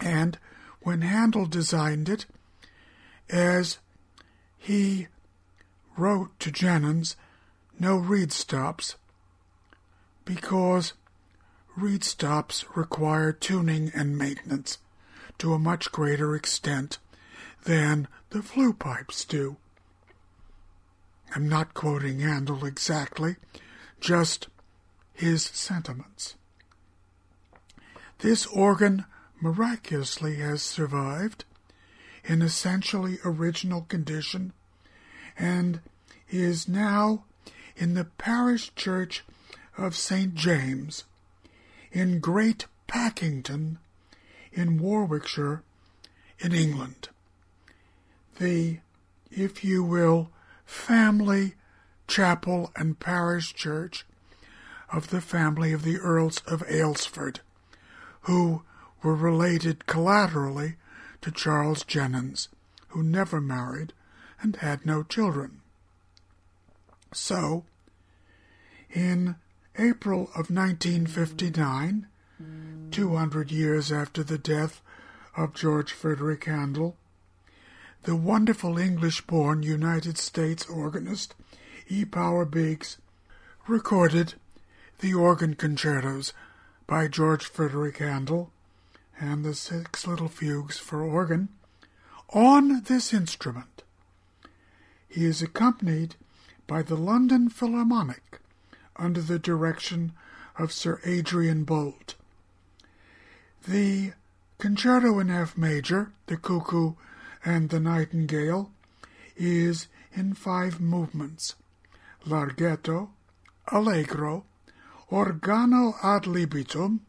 [0.00, 0.38] And
[0.80, 2.26] when Handel designed it,
[3.28, 3.78] as
[4.56, 5.08] he
[5.96, 7.16] wrote to Jennens,
[7.78, 8.96] no reed stops,
[10.24, 10.94] because
[11.76, 14.78] reed stops require tuning and maintenance
[15.38, 16.98] to a much greater extent
[17.64, 19.56] than the flue pipes do.
[21.34, 23.36] I'm not quoting Handel exactly,
[24.00, 24.48] just
[25.12, 26.34] his sentiments.
[28.18, 29.04] This organ
[29.40, 31.44] miraculously has survived
[32.24, 34.52] in essentially original condition
[35.38, 35.80] and
[36.28, 37.24] is now
[37.76, 39.24] in the parish church
[39.76, 40.34] of St.
[40.34, 41.04] James
[41.90, 43.78] in Great Packington
[44.52, 45.62] in Warwickshire
[46.38, 47.08] in England.
[48.38, 48.80] The,
[49.30, 50.30] if you will,
[50.64, 51.54] family
[52.06, 54.04] chapel and parish church
[54.92, 57.38] of the family of the Earls of Aylesford,
[58.22, 58.62] who
[59.02, 60.76] were related collaterally
[61.22, 62.48] to Charles Jennens,
[62.88, 63.92] who never married
[64.40, 65.60] and had no children.
[67.12, 67.64] So,
[68.90, 69.36] in
[69.78, 72.06] April of 1959,
[72.90, 74.80] 200 years after the death
[75.36, 76.96] of George Frederick Handel,
[78.02, 81.34] the wonderful English born United States organist
[81.88, 82.04] E.
[82.04, 82.98] Power Biggs
[83.68, 84.34] recorded
[85.00, 86.32] the organ concertos
[86.86, 88.52] by George Frederick Handel
[89.20, 91.50] and the six little fugues for organ
[92.30, 93.82] on this instrument.
[95.08, 96.14] He is accompanied
[96.66, 98.40] by the London Philharmonic
[98.96, 100.12] under the direction
[100.58, 102.14] of Sir Adrian Boult.
[103.68, 104.12] The
[104.58, 106.94] Concerto in F major, the Cuckoo
[107.44, 108.70] and the Nightingale,
[109.36, 111.54] is in five movements
[112.26, 113.08] larghetto,
[113.68, 114.44] allegro,
[115.10, 117.00] organo ad libitum,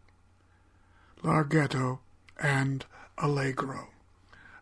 [1.23, 1.99] larghetto,
[2.41, 2.85] and
[3.17, 3.89] allegro.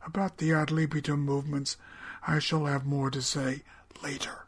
[0.06, 1.78] About the ad libitum movements,
[2.26, 3.64] I shall have more to say
[4.02, 4.46] later.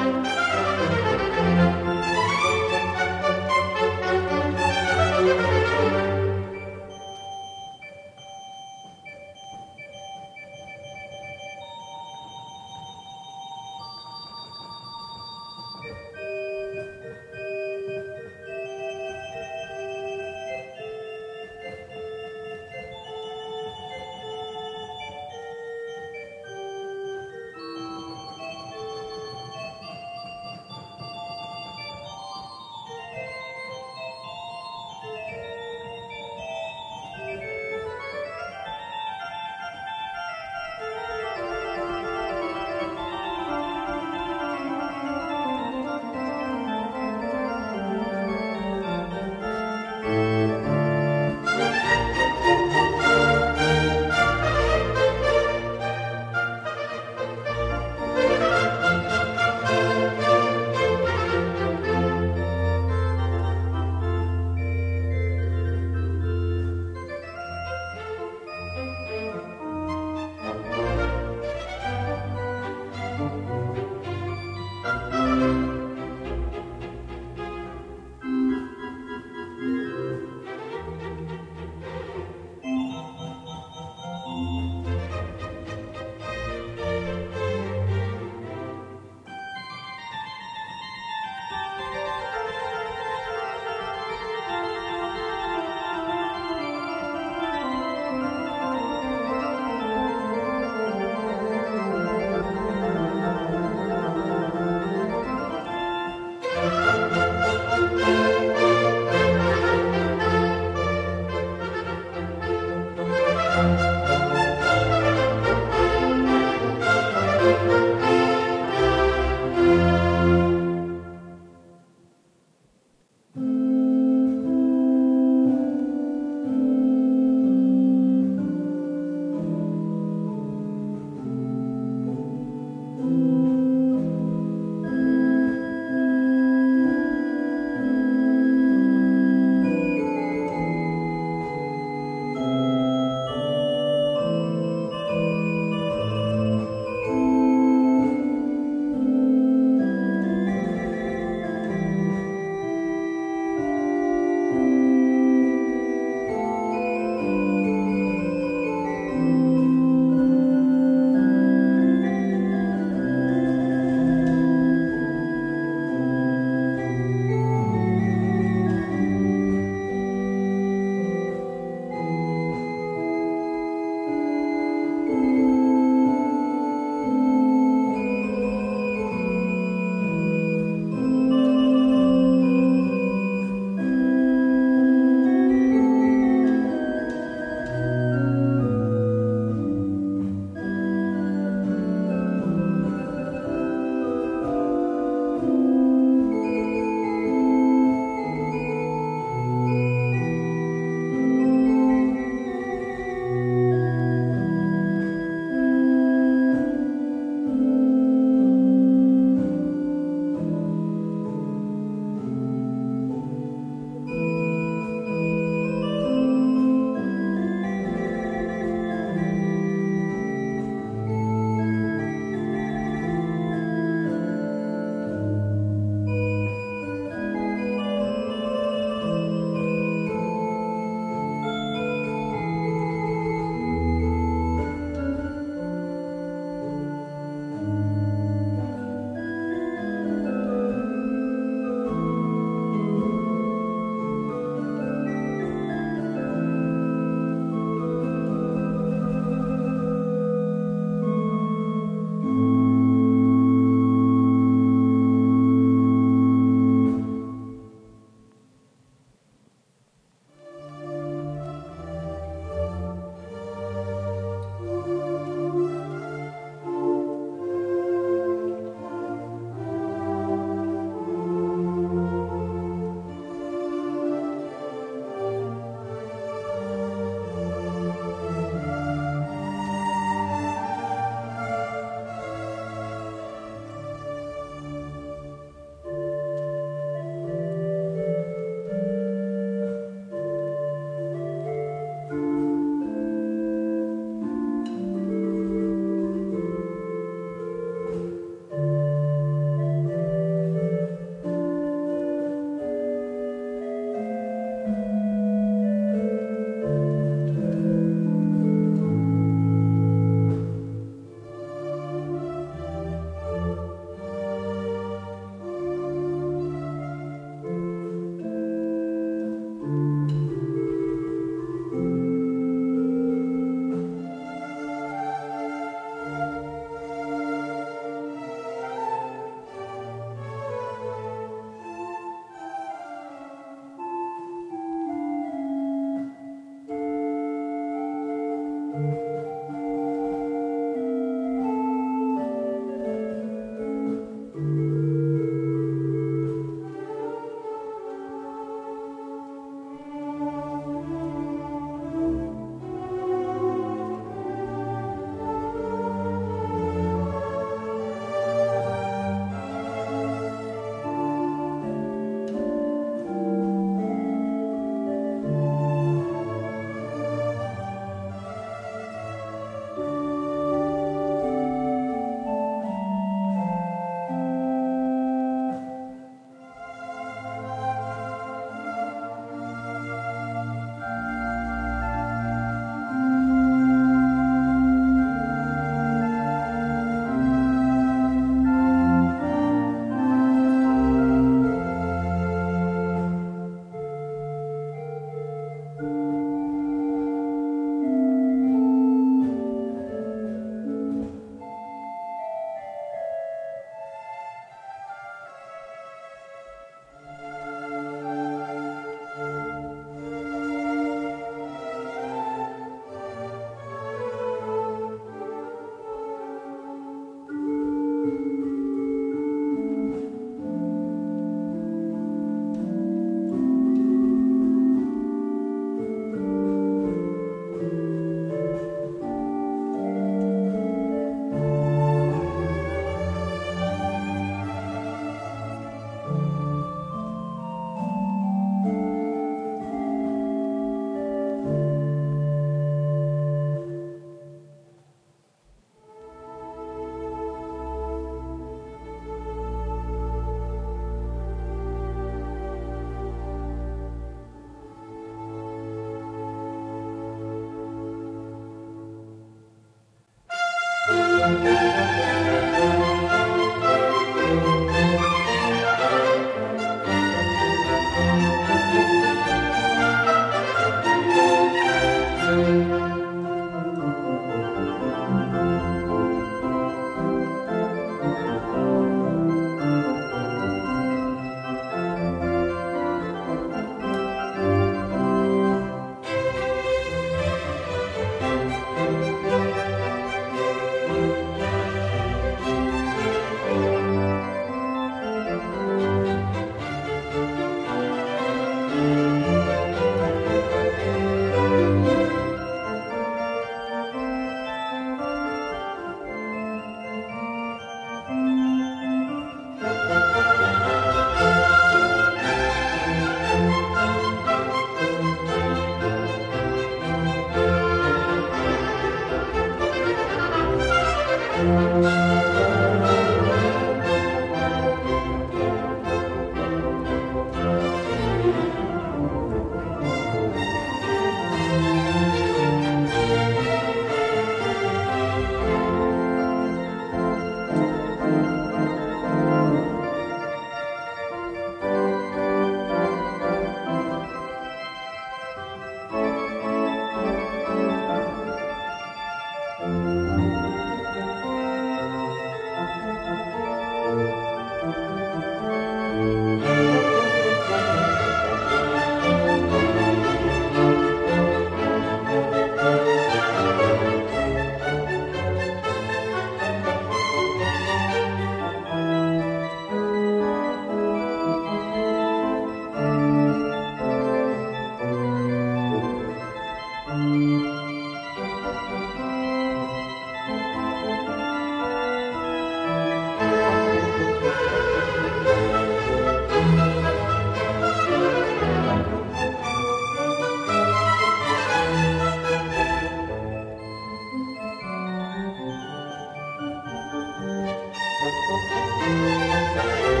[598.31, 600.00] Música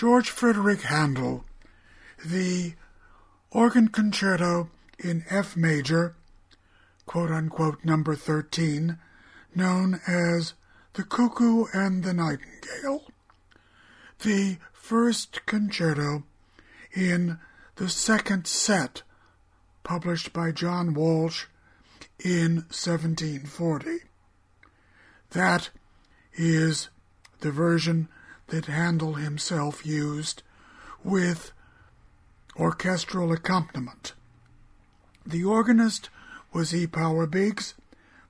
[0.00, 1.44] George Frederick Handel,
[2.24, 2.72] the
[3.50, 6.14] organ concerto in F major,
[7.04, 8.96] quote unquote number 13,
[9.54, 10.54] known as
[10.94, 13.12] The Cuckoo and the Nightingale,
[14.20, 16.22] the first concerto
[16.96, 17.38] in
[17.76, 19.02] the second set
[19.82, 21.44] published by John Walsh
[22.18, 23.98] in 1740.
[25.32, 25.68] That
[26.32, 26.88] is
[27.40, 28.08] the version
[28.50, 30.42] that Handel himself used
[31.02, 31.52] with
[32.56, 34.12] orchestral accompaniment.
[35.26, 36.10] The organist
[36.52, 36.86] was E.
[36.86, 37.74] Power Biggs.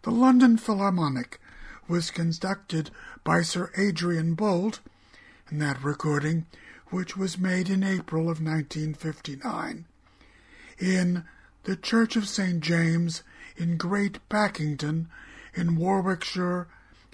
[0.03, 1.41] The London Philharmonic
[1.89, 2.91] was conducted
[3.25, 4.79] by Sir Adrian Boult,
[5.51, 6.47] in that recording,
[6.91, 9.87] which was made in April of 1959,
[10.79, 11.25] in
[11.65, 12.61] the Church of St.
[12.61, 13.23] James
[13.57, 15.09] in Great Packington
[15.55, 16.69] in Warwickshire,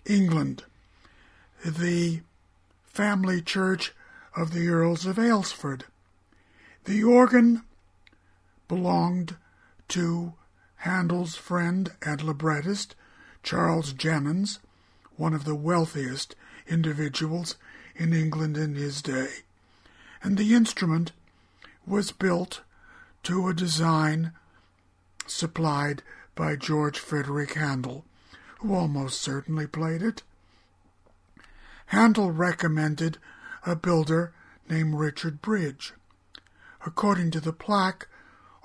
[0.04, 0.64] England.
[1.64, 2.20] The
[2.96, 3.92] family church
[4.34, 5.82] of the Earls of Aylesford.
[6.84, 7.60] The organ
[8.68, 9.36] belonged
[9.88, 10.32] to
[10.76, 12.96] Handel's friend and librettist,
[13.42, 14.60] Charles Jennens,
[15.16, 16.34] one of the wealthiest
[16.66, 17.56] individuals
[17.94, 19.28] in England in his day,
[20.22, 21.12] and the instrument
[21.86, 22.62] was built
[23.24, 24.32] to a design
[25.26, 26.02] supplied
[26.34, 28.06] by George Frederick Handel,
[28.60, 30.22] who almost certainly played it.
[31.86, 33.18] Handel recommended
[33.64, 34.32] a builder
[34.68, 35.94] named Richard Bridge.
[36.84, 38.08] According to the plaque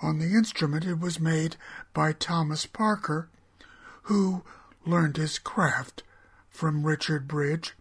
[0.02, 1.56] on the instrument, it was made
[1.94, 3.30] by Thomas Parker,
[4.04, 4.44] who
[4.86, 6.04] learned his craft
[6.50, 7.76] from Richard Bridge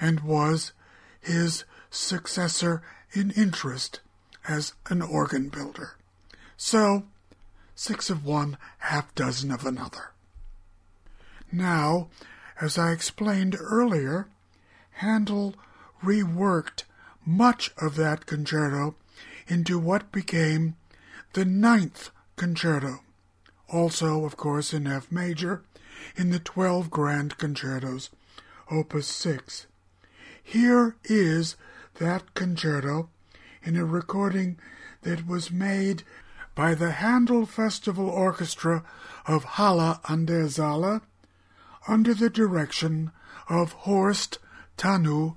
[0.00, 0.72] and was
[1.20, 4.00] his successor in interest
[4.48, 5.96] as an organ builder.
[6.56, 7.04] So,
[7.74, 10.12] six of one, half dozen of another.
[11.52, 12.08] Now,
[12.60, 14.28] as I explained earlier,
[15.00, 15.54] Handel
[16.02, 16.84] reworked
[17.24, 18.96] much of that concerto
[19.48, 20.76] into what became
[21.32, 23.00] the ninth concerto,
[23.66, 25.62] also, of course, in F major,
[26.16, 28.10] in the twelve grand concertos,
[28.70, 29.66] opus 6.
[30.42, 31.56] Here is
[31.94, 33.08] that concerto
[33.62, 34.58] in a recording
[35.00, 36.02] that was made
[36.54, 38.84] by the Handel Festival Orchestra
[39.26, 41.00] of Halle an der Saale
[41.88, 43.12] under the direction
[43.48, 44.38] of Horst
[44.80, 45.36] Tanu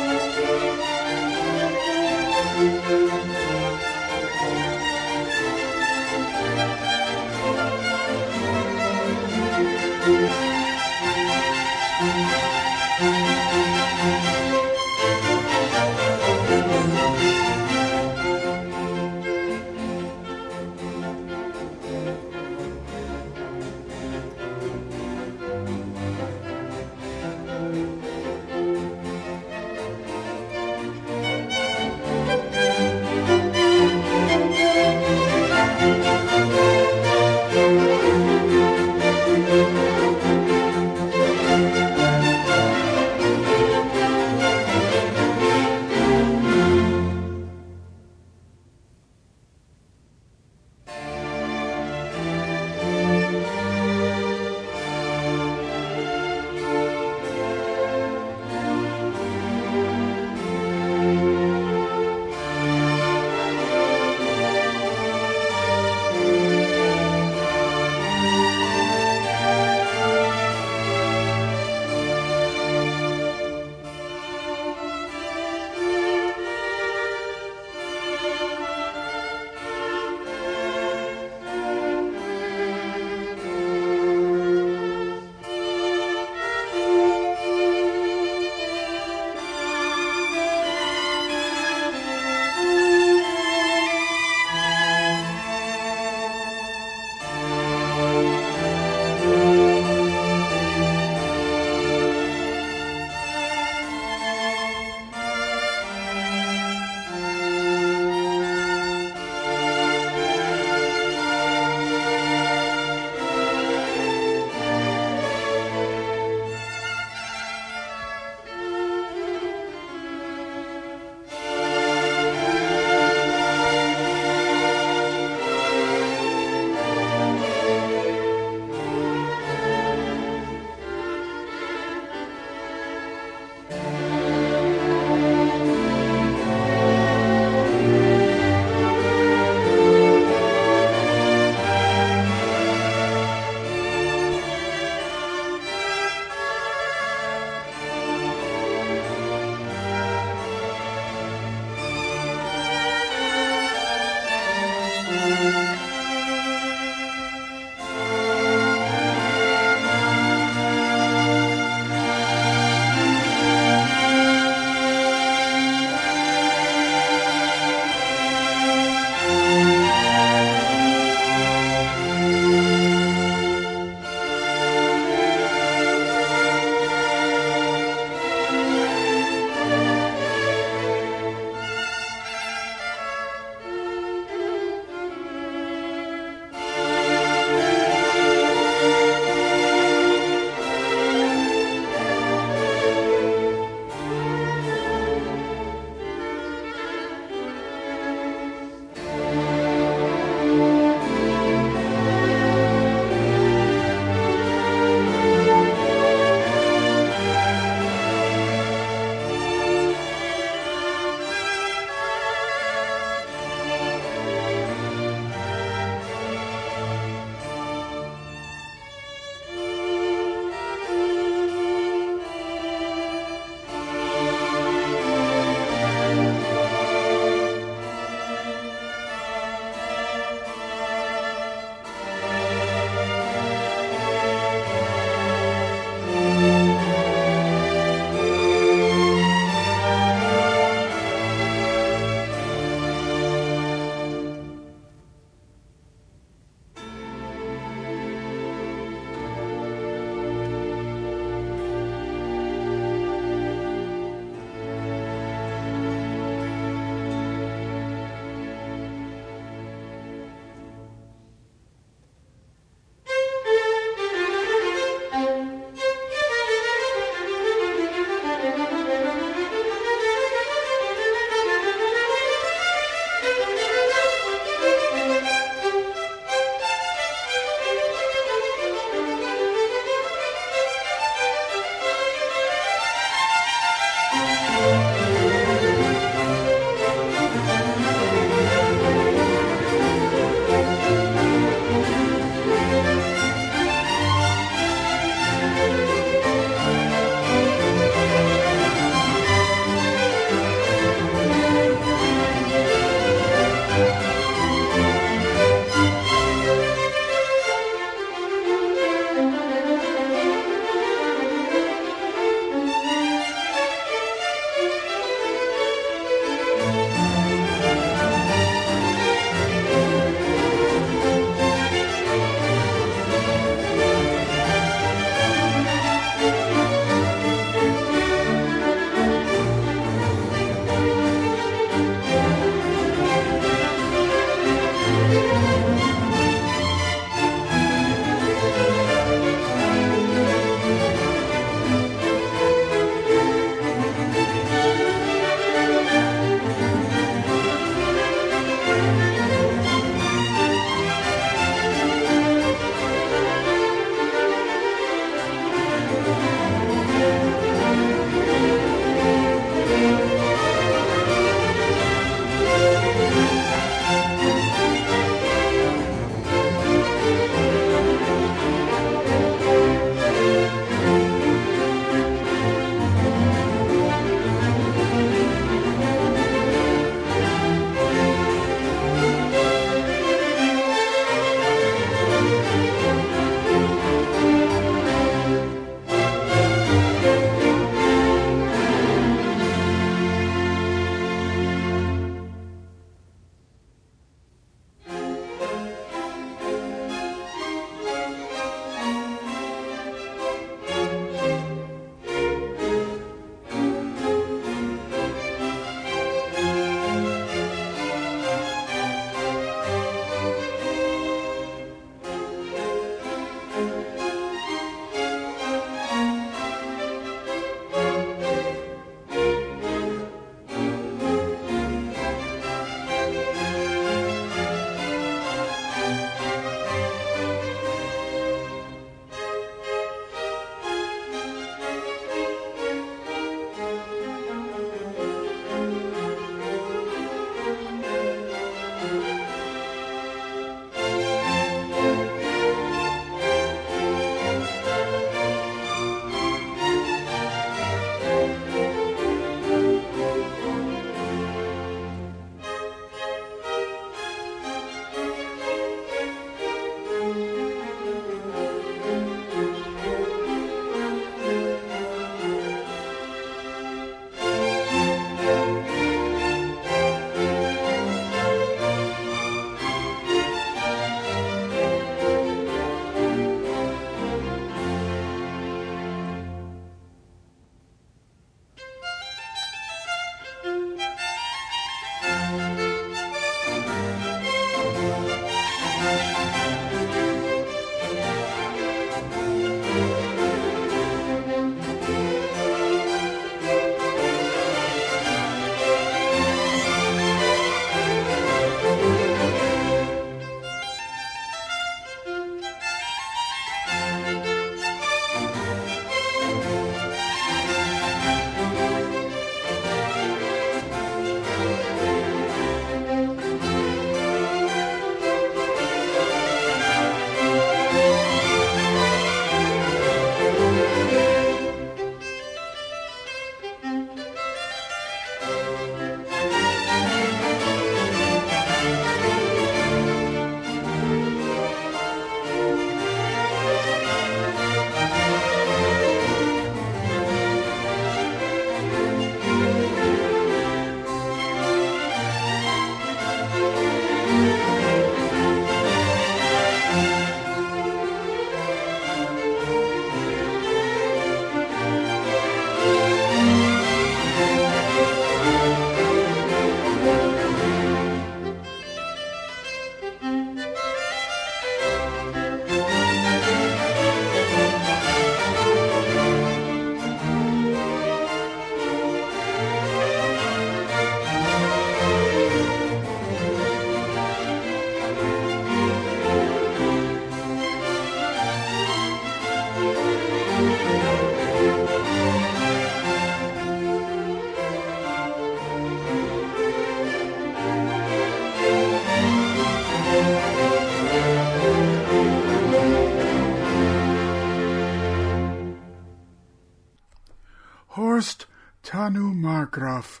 [599.50, 600.00] Margraf.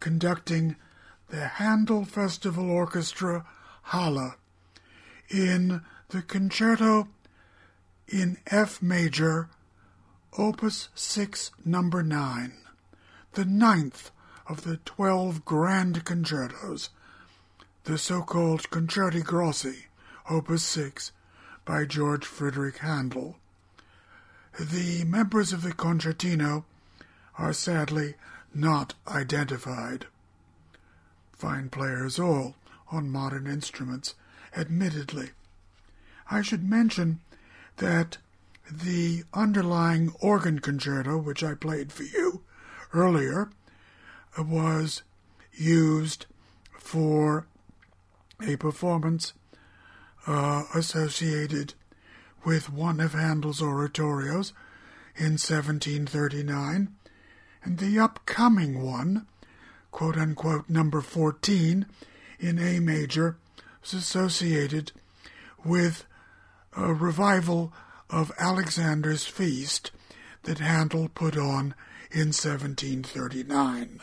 [0.00, 0.76] Conducting
[1.28, 3.46] the Handel Festival Orchestra
[3.84, 4.34] Halle
[5.30, 7.08] in the concerto
[8.06, 9.48] in F major,
[10.36, 12.52] Opus 6, number 9,
[13.32, 14.10] the ninth
[14.46, 16.90] of the twelve grand concertos,
[17.84, 19.86] the so-called Concerti Grossi,
[20.28, 21.12] Opus 6,
[21.64, 23.36] by George Frederick Handel.
[24.58, 26.64] The members of the concertino
[27.38, 28.14] are sadly
[28.54, 30.06] not identified.
[31.32, 32.54] Fine players all
[32.90, 34.14] on modern instruments,
[34.56, 35.30] admittedly.
[36.30, 37.20] I should mention
[37.78, 38.18] that
[38.70, 42.42] the underlying organ concerto, which I played for you
[42.92, 43.50] earlier,
[44.38, 45.02] was
[45.52, 46.26] used
[46.78, 47.46] for
[48.40, 49.32] a performance
[50.26, 51.74] uh, associated
[52.44, 54.52] with one of Handel's oratorios
[55.16, 56.94] in 1739,
[57.64, 59.26] and the upcoming one,
[59.90, 61.86] quote unquote, number 14
[62.40, 63.36] in A major,
[63.84, 64.92] is associated
[65.64, 66.04] with
[66.76, 67.72] a revival
[68.10, 69.90] of Alexander's feast
[70.42, 71.74] that Handel put on
[72.10, 74.00] in 1739.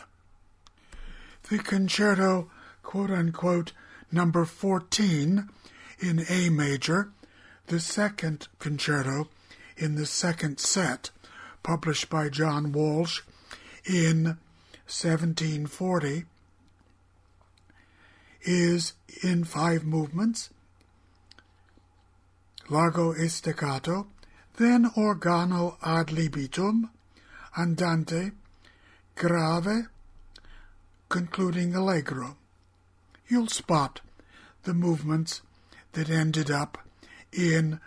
[1.48, 2.50] The concerto,
[2.82, 3.72] quote unquote,
[4.10, 5.48] number 14
[5.98, 7.10] in A major,
[7.66, 9.28] the second concerto
[9.76, 11.10] in the second set,
[11.62, 13.22] published by John Walsh
[13.90, 14.38] in
[14.86, 16.24] 1740,
[18.42, 20.50] is in five movements
[22.70, 24.06] largo e staccato,
[24.56, 26.88] then organo ad libitum,
[27.56, 28.32] andante,
[29.16, 29.88] grave,
[31.08, 32.36] concluding allegro.
[33.26, 34.00] You'll spot
[34.62, 35.42] the movements
[35.92, 36.78] that ended up
[37.32, 37.80] in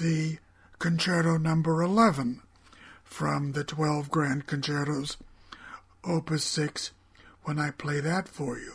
[0.00, 0.38] the
[0.80, 2.42] concerto number 11
[3.04, 5.16] from the 12 grand concertos,
[6.06, 6.92] opus 6,
[7.44, 8.74] when I play that for you.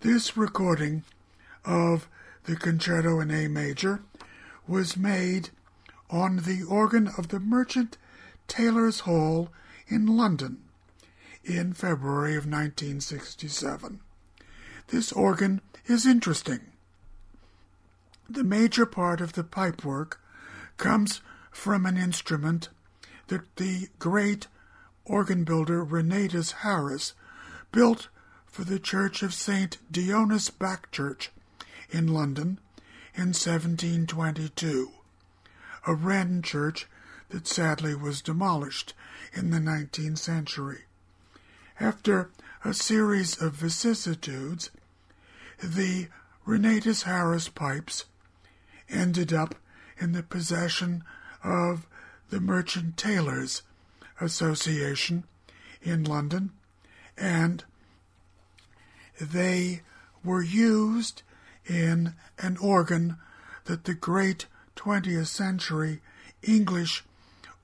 [0.00, 1.04] This recording
[1.64, 2.08] of
[2.44, 4.00] the concerto in A major
[4.66, 5.50] was made
[6.10, 7.96] on the organ of the Merchant
[8.46, 9.48] Taylors' Hall
[9.88, 10.58] in London
[11.44, 14.00] in February of 1967.
[14.88, 16.60] This organ is interesting.
[18.28, 20.16] The major part of the pipework
[20.76, 21.20] comes
[21.50, 22.68] from an instrument
[23.28, 24.46] that the great
[25.04, 27.12] organ builder Renatus Harris
[27.72, 28.08] built
[28.46, 29.78] for the Church of St.
[29.92, 31.28] Dionis Backchurch
[31.90, 32.58] in London
[33.14, 34.90] in 1722,
[35.86, 36.86] a Wren church
[37.30, 38.94] that sadly was demolished
[39.32, 40.84] in the 19th century.
[41.80, 42.30] After
[42.64, 44.70] a series of vicissitudes,
[45.62, 46.08] the
[46.46, 48.04] Renatus Harris pipes
[48.88, 49.56] ended up
[49.98, 51.04] in the possession
[51.42, 51.86] of
[52.30, 53.62] the Merchant Taylors
[54.20, 55.24] Association
[55.82, 56.50] in London,
[57.16, 57.64] and
[59.20, 59.82] they
[60.24, 61.22] were used
[61.66, 63.16] in an organ
[63.64, 66.00] that the great 20th century
[66.42, 67.04] English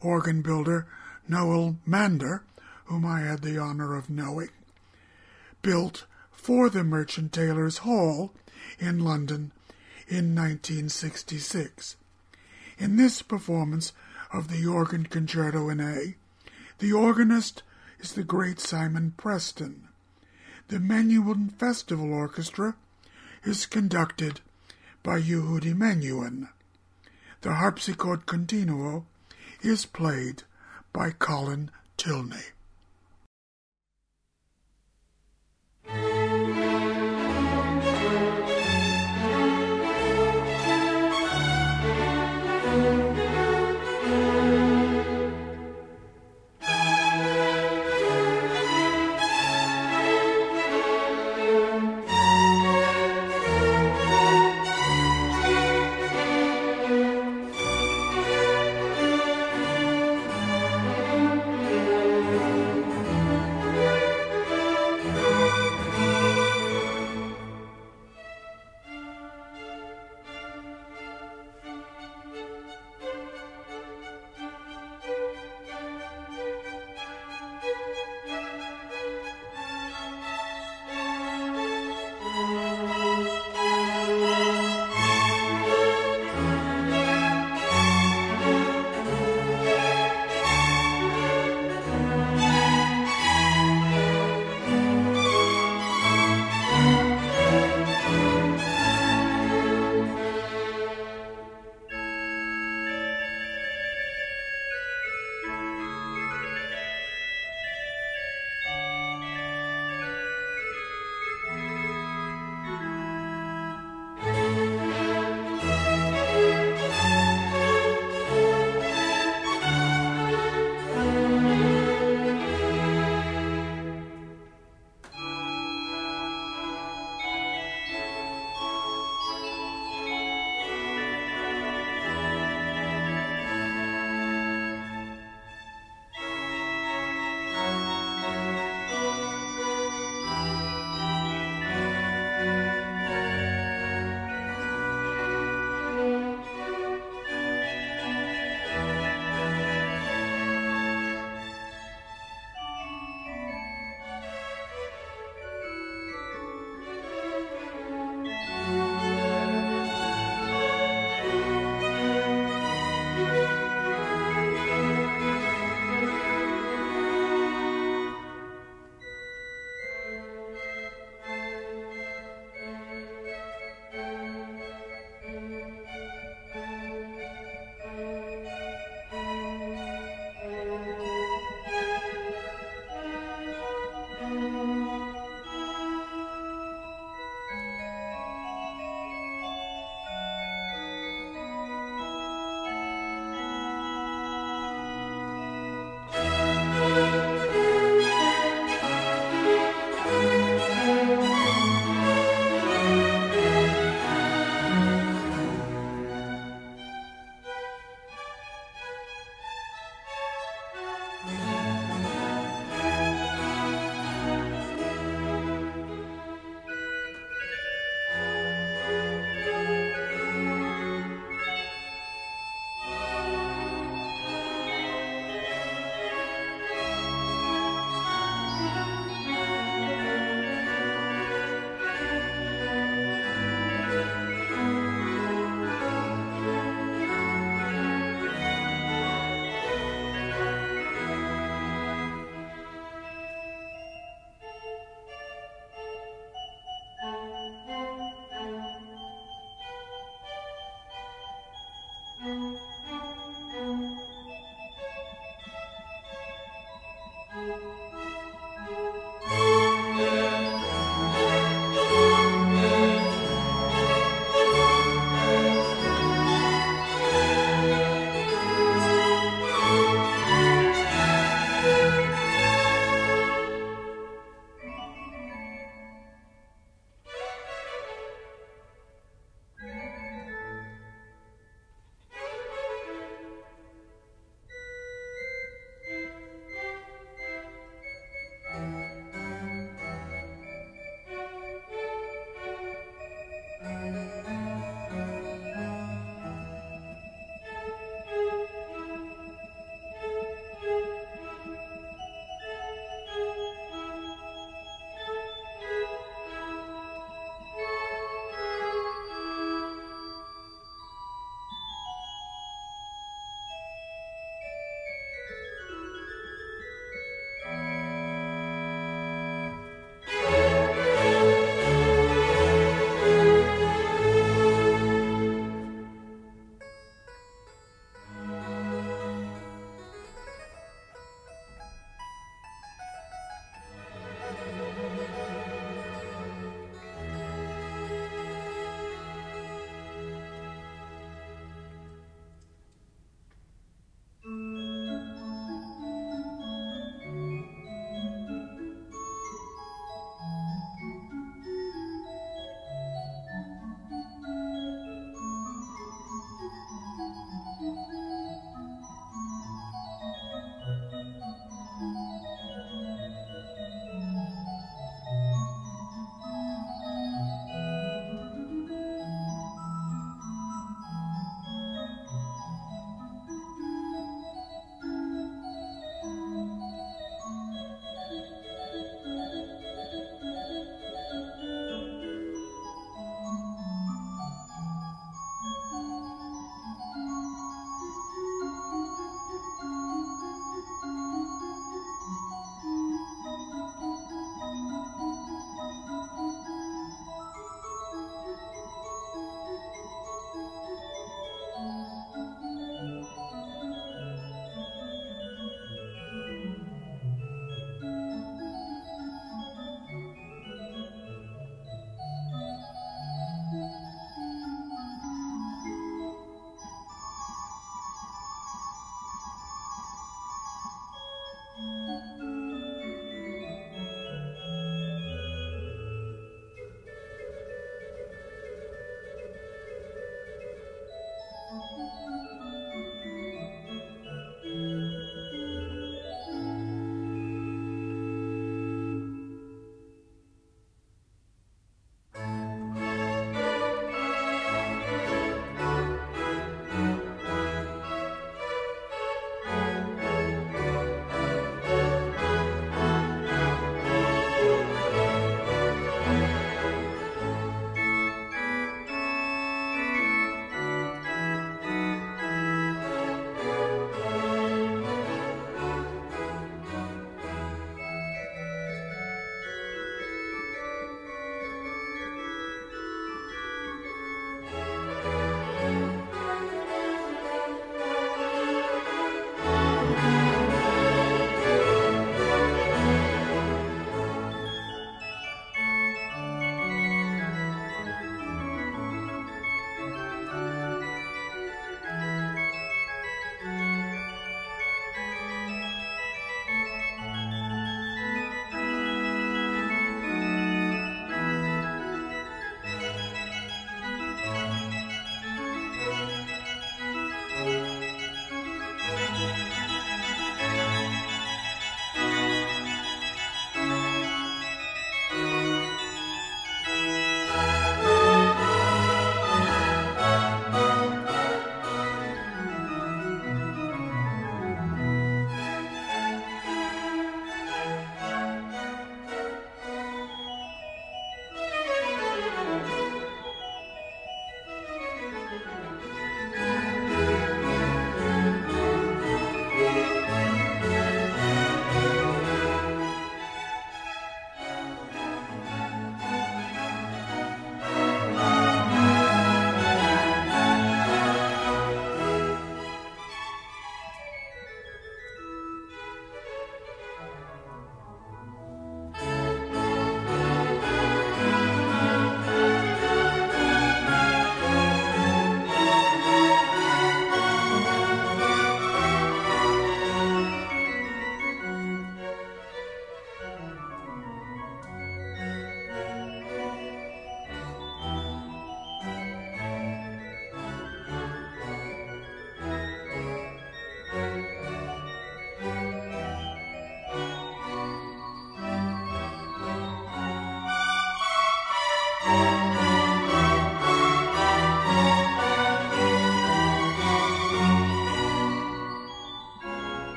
[0.00, 0.86] organ builder
[1.28, 2.42] Noel Mander,
[2.86, 4.50] whom I had the honor of knowing,
[5.62, 8.32] built for the Merchant Taylors' Hall
[8.78, 9.52] in London
[10.08, 11.96] in 1966.
[12.78, 13.92] In this performance
[14.32, 16.16] of the organ concerto in A,
[16.80, 17.62] the organist
[17.98, 19.88] is the great Simon Preston.
[20.68, 22.74] The Menuhin Festival Orchestra
[23.44, 24.40] is conducted
[25.02, 26.48] by Yehudi Menuhin.
[27.42, 29.04] The harpsichord continuo
[29.62, 30.42] is played
[30.92, 32.52] by Colin Tilney.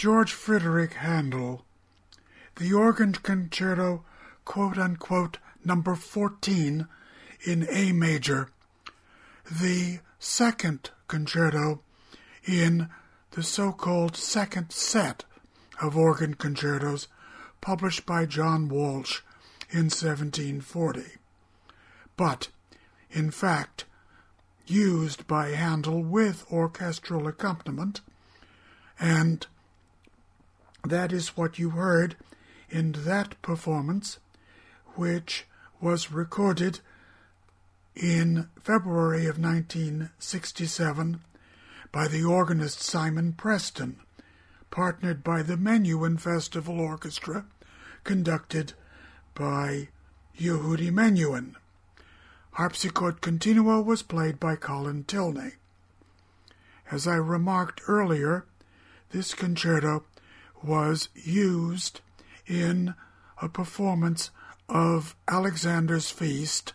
[0.00, 1.62] George Frederick Handel,
[2.56, 4.02] the organ concerto,
[4.46, 6.88] quote unquote, number 14
[7.44, 8.48] in A major,
[9.44, 11.82] the second concerto
[12.46, 12.88] in
[13.32, 15.26] the so called second set
[15.82, 17.06] of organ concertos
[17.60, 19.20] published by John Walsh
[19.68, 21.18] in 1740,
[22.16, 22.48] but,
[23.10, 23.84] in fact,
[24.66, 28.00] used by Handel with orchestral accompaniment,
[28.98, 29.46] and
[30.84, 32.16] that is what you heard
[32.68, 34.18] in that performance,
[34.94, 35.46] which
[35.80, 36.80] was recorded
[37.94, 41.20] in February of 1967
[41.92, 43.96] by the organist Simon Preston,
[44.70, 47.44] partnered by the Menuhin Festival Orchestra,
[48.04, 48.74] conducted
[49.34, 49.88] by
[50.38, 51.54] Yehudi Menuhin.
[52.52, 55.52] Harpsichord Continuo was played by Colin Tilney.
[56.90, 58.44] As I remarked earlier,
[59.10, 60.04] this concerto
[60.62, 62.00] was used
[62.46, 62.94] in
[63.40, 64.30] a performance
[64.68, 66.74] of Alexander's Feast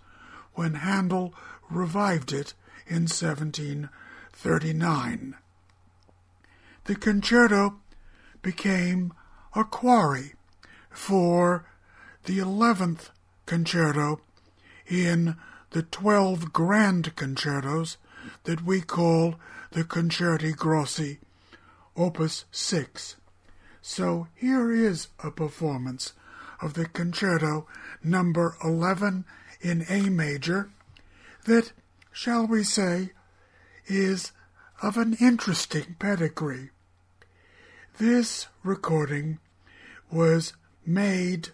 [0.54, 1.34] when Handel
[1.70, 2.54] revived it
[2.88, 5.36] in 1739.
[6.86, 7.76] The concerto
[8.42, 9.14] became
[9.56, 10.34] a quarry
[10.90, 11.66] for
[12.26, 13.12] the 11th
[13.46, 14.20] concerto
[14.88, 15.36] in
[15.72, 17.98] the 12 grand concertos
[18.44, 19.36] that we call
[19.72, 21.20] the Concerti Grossi,
[21.98, 23.16] Opus 6.
[23.88, 26.14] So here is a performance
[26.60, 27.68] of the concerto
[28.04, 29.26] number 11
[29.62, 30.72] in A major
[31.46, 31.72] that,
[32.12, 33.12] shall we say,
[33.86, 34.32] is
[34.82, 36.72] of an interesting pedigree.
[38.00, 39.38] This recording
[40.12, 41.50] was made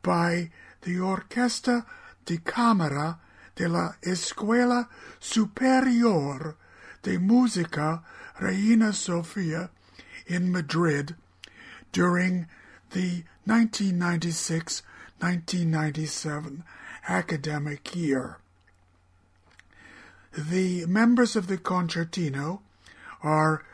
[0.00, 0.50] by
[0.82, 1.84] the Orquesta
[2.24, 3.18] di Camera
[3.56, 4.88] de la Escuela
[5.18, 6.56] Superior
[7.02, 8.04] de Música
[8.40, 9.70] Reina Sofia
[10.28, 11.16] in Madrid
[11.92, 12.46] during
[12.92, 14.82] the 1996
[15.20, 16.62] 1997
[17.08, 18.38] academic year.
[20.36, 22.60] The members of the concertino
[23.22, 23.64] are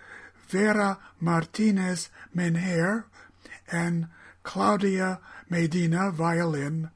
[0.49, 3.05] Vera Martinez Mehner
[3.71, 4.09] and
[4.43, 5.21] Claudia
[5.51, 6.91] Medina violin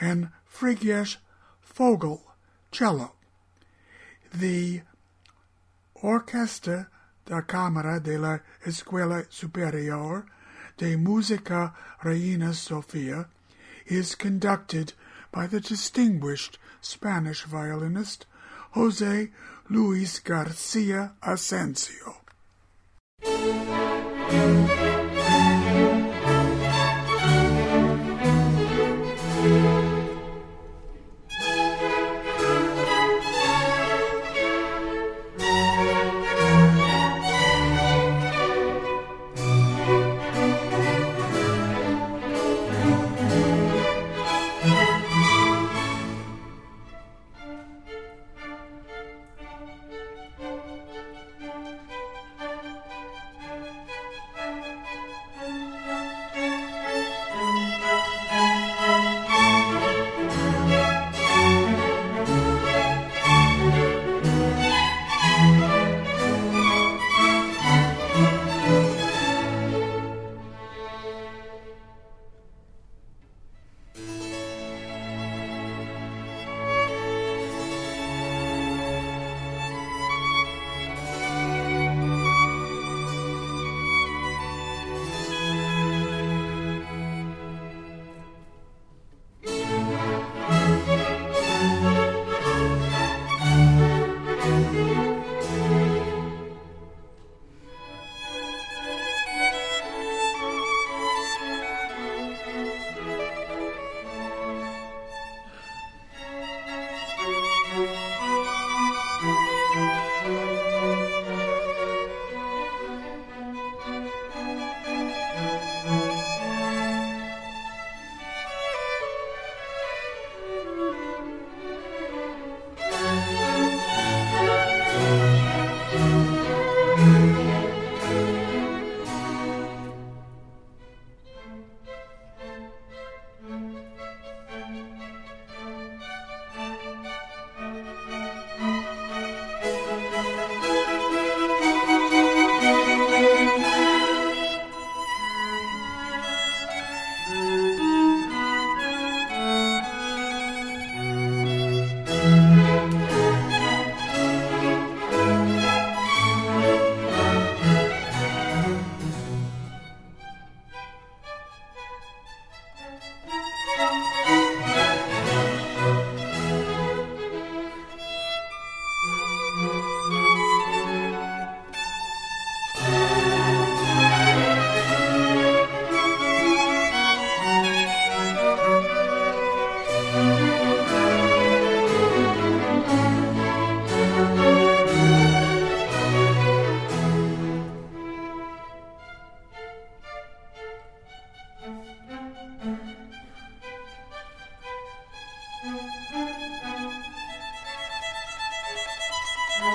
[0.00, 1.16] and Frigyes
[1.60, 2.22] Fogel
[2.70, 3.12] cello.
[4.34, 4.82] The
[6.02, 6.88] Orquesta
[7.24, 10.26] da Cámara de la Escuela Superior
[10.78, 13.26] de Música Reina Sofia
[13.86, 14.92] is conducted
[15.32, 18.26] by the distinguished Spanish violinist
[18.72, 19.30] Jose
[19.68, 22.18] Luis Garcia Asensio.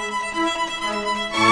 [0.03, 1.42] Música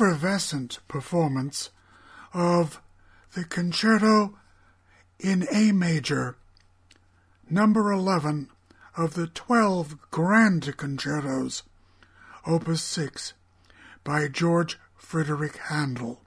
[0.00, 1.68] effervescent performance
[2.32, 2.80] of
[3.34, 4.38] the Concerto
[5.18, 6.36] in A major,
[7.50, 8.48] number 11
[8.96, 11.64] of the 12 Grand Concertos,
[12.46, 13.34] Opus 6,
[14.02, 16.22] by George Frederick Handel.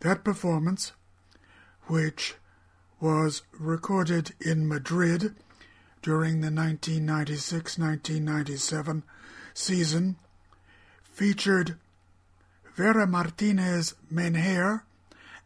[0.00, 0.92] That performance,
[1.86, 2.34] which
[3.00, 5.34] was recorded in Madrid
[6.02, 9.04] during the 1996 1997
[9.54, 10.16] season,
[11.02, 11.78] featured
[12.74, 14.82] Vera Martinez Mehner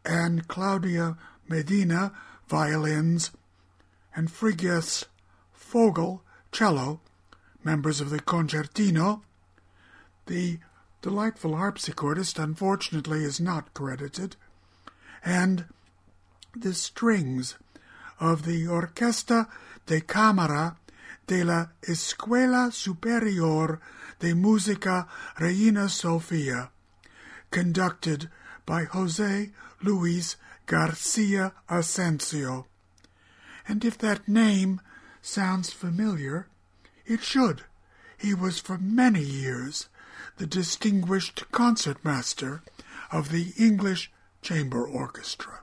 [0.04, 1.16] and Claudia
[1.48, 2.12] Medina
[2.48, 3.30] violins,
[4.14, 5.04] and Frigyes
[5.52, 7.00] Fogel cello,
[7.62, 9.22] members of the concertino.
[10.26, 10.58] The
[11.02, 14.36] delightful harpsichordist, unfortunately, is not credited,
[15.24, 15.66] and
[16.56, 17.56] the strings
[18.18, 19.48] of the Orquesta
[19.86, 20.76] de Cámara
[21.26, 23.80] de la Escuela Superior
[24.18, 25.06] de Música
[25.38, 26.70] Reina Sofia,
[27.50, 28.28] conducted
[28.66, 29.50] by Jose
[29.82, 30.36] Luis
[30.66, 32.66] Garcia Asensio.
[33.66, 34.80] And if that name
[35.22, 36.48] sounds familiar,
[37.06, 37.64] it should.
[38.16, 39.88] He was for many years
[40.36, 42.62] the distinguished concertmaster
[43.10, 44.10] of the English
[44.42, 45.57] Chamber Orchestra.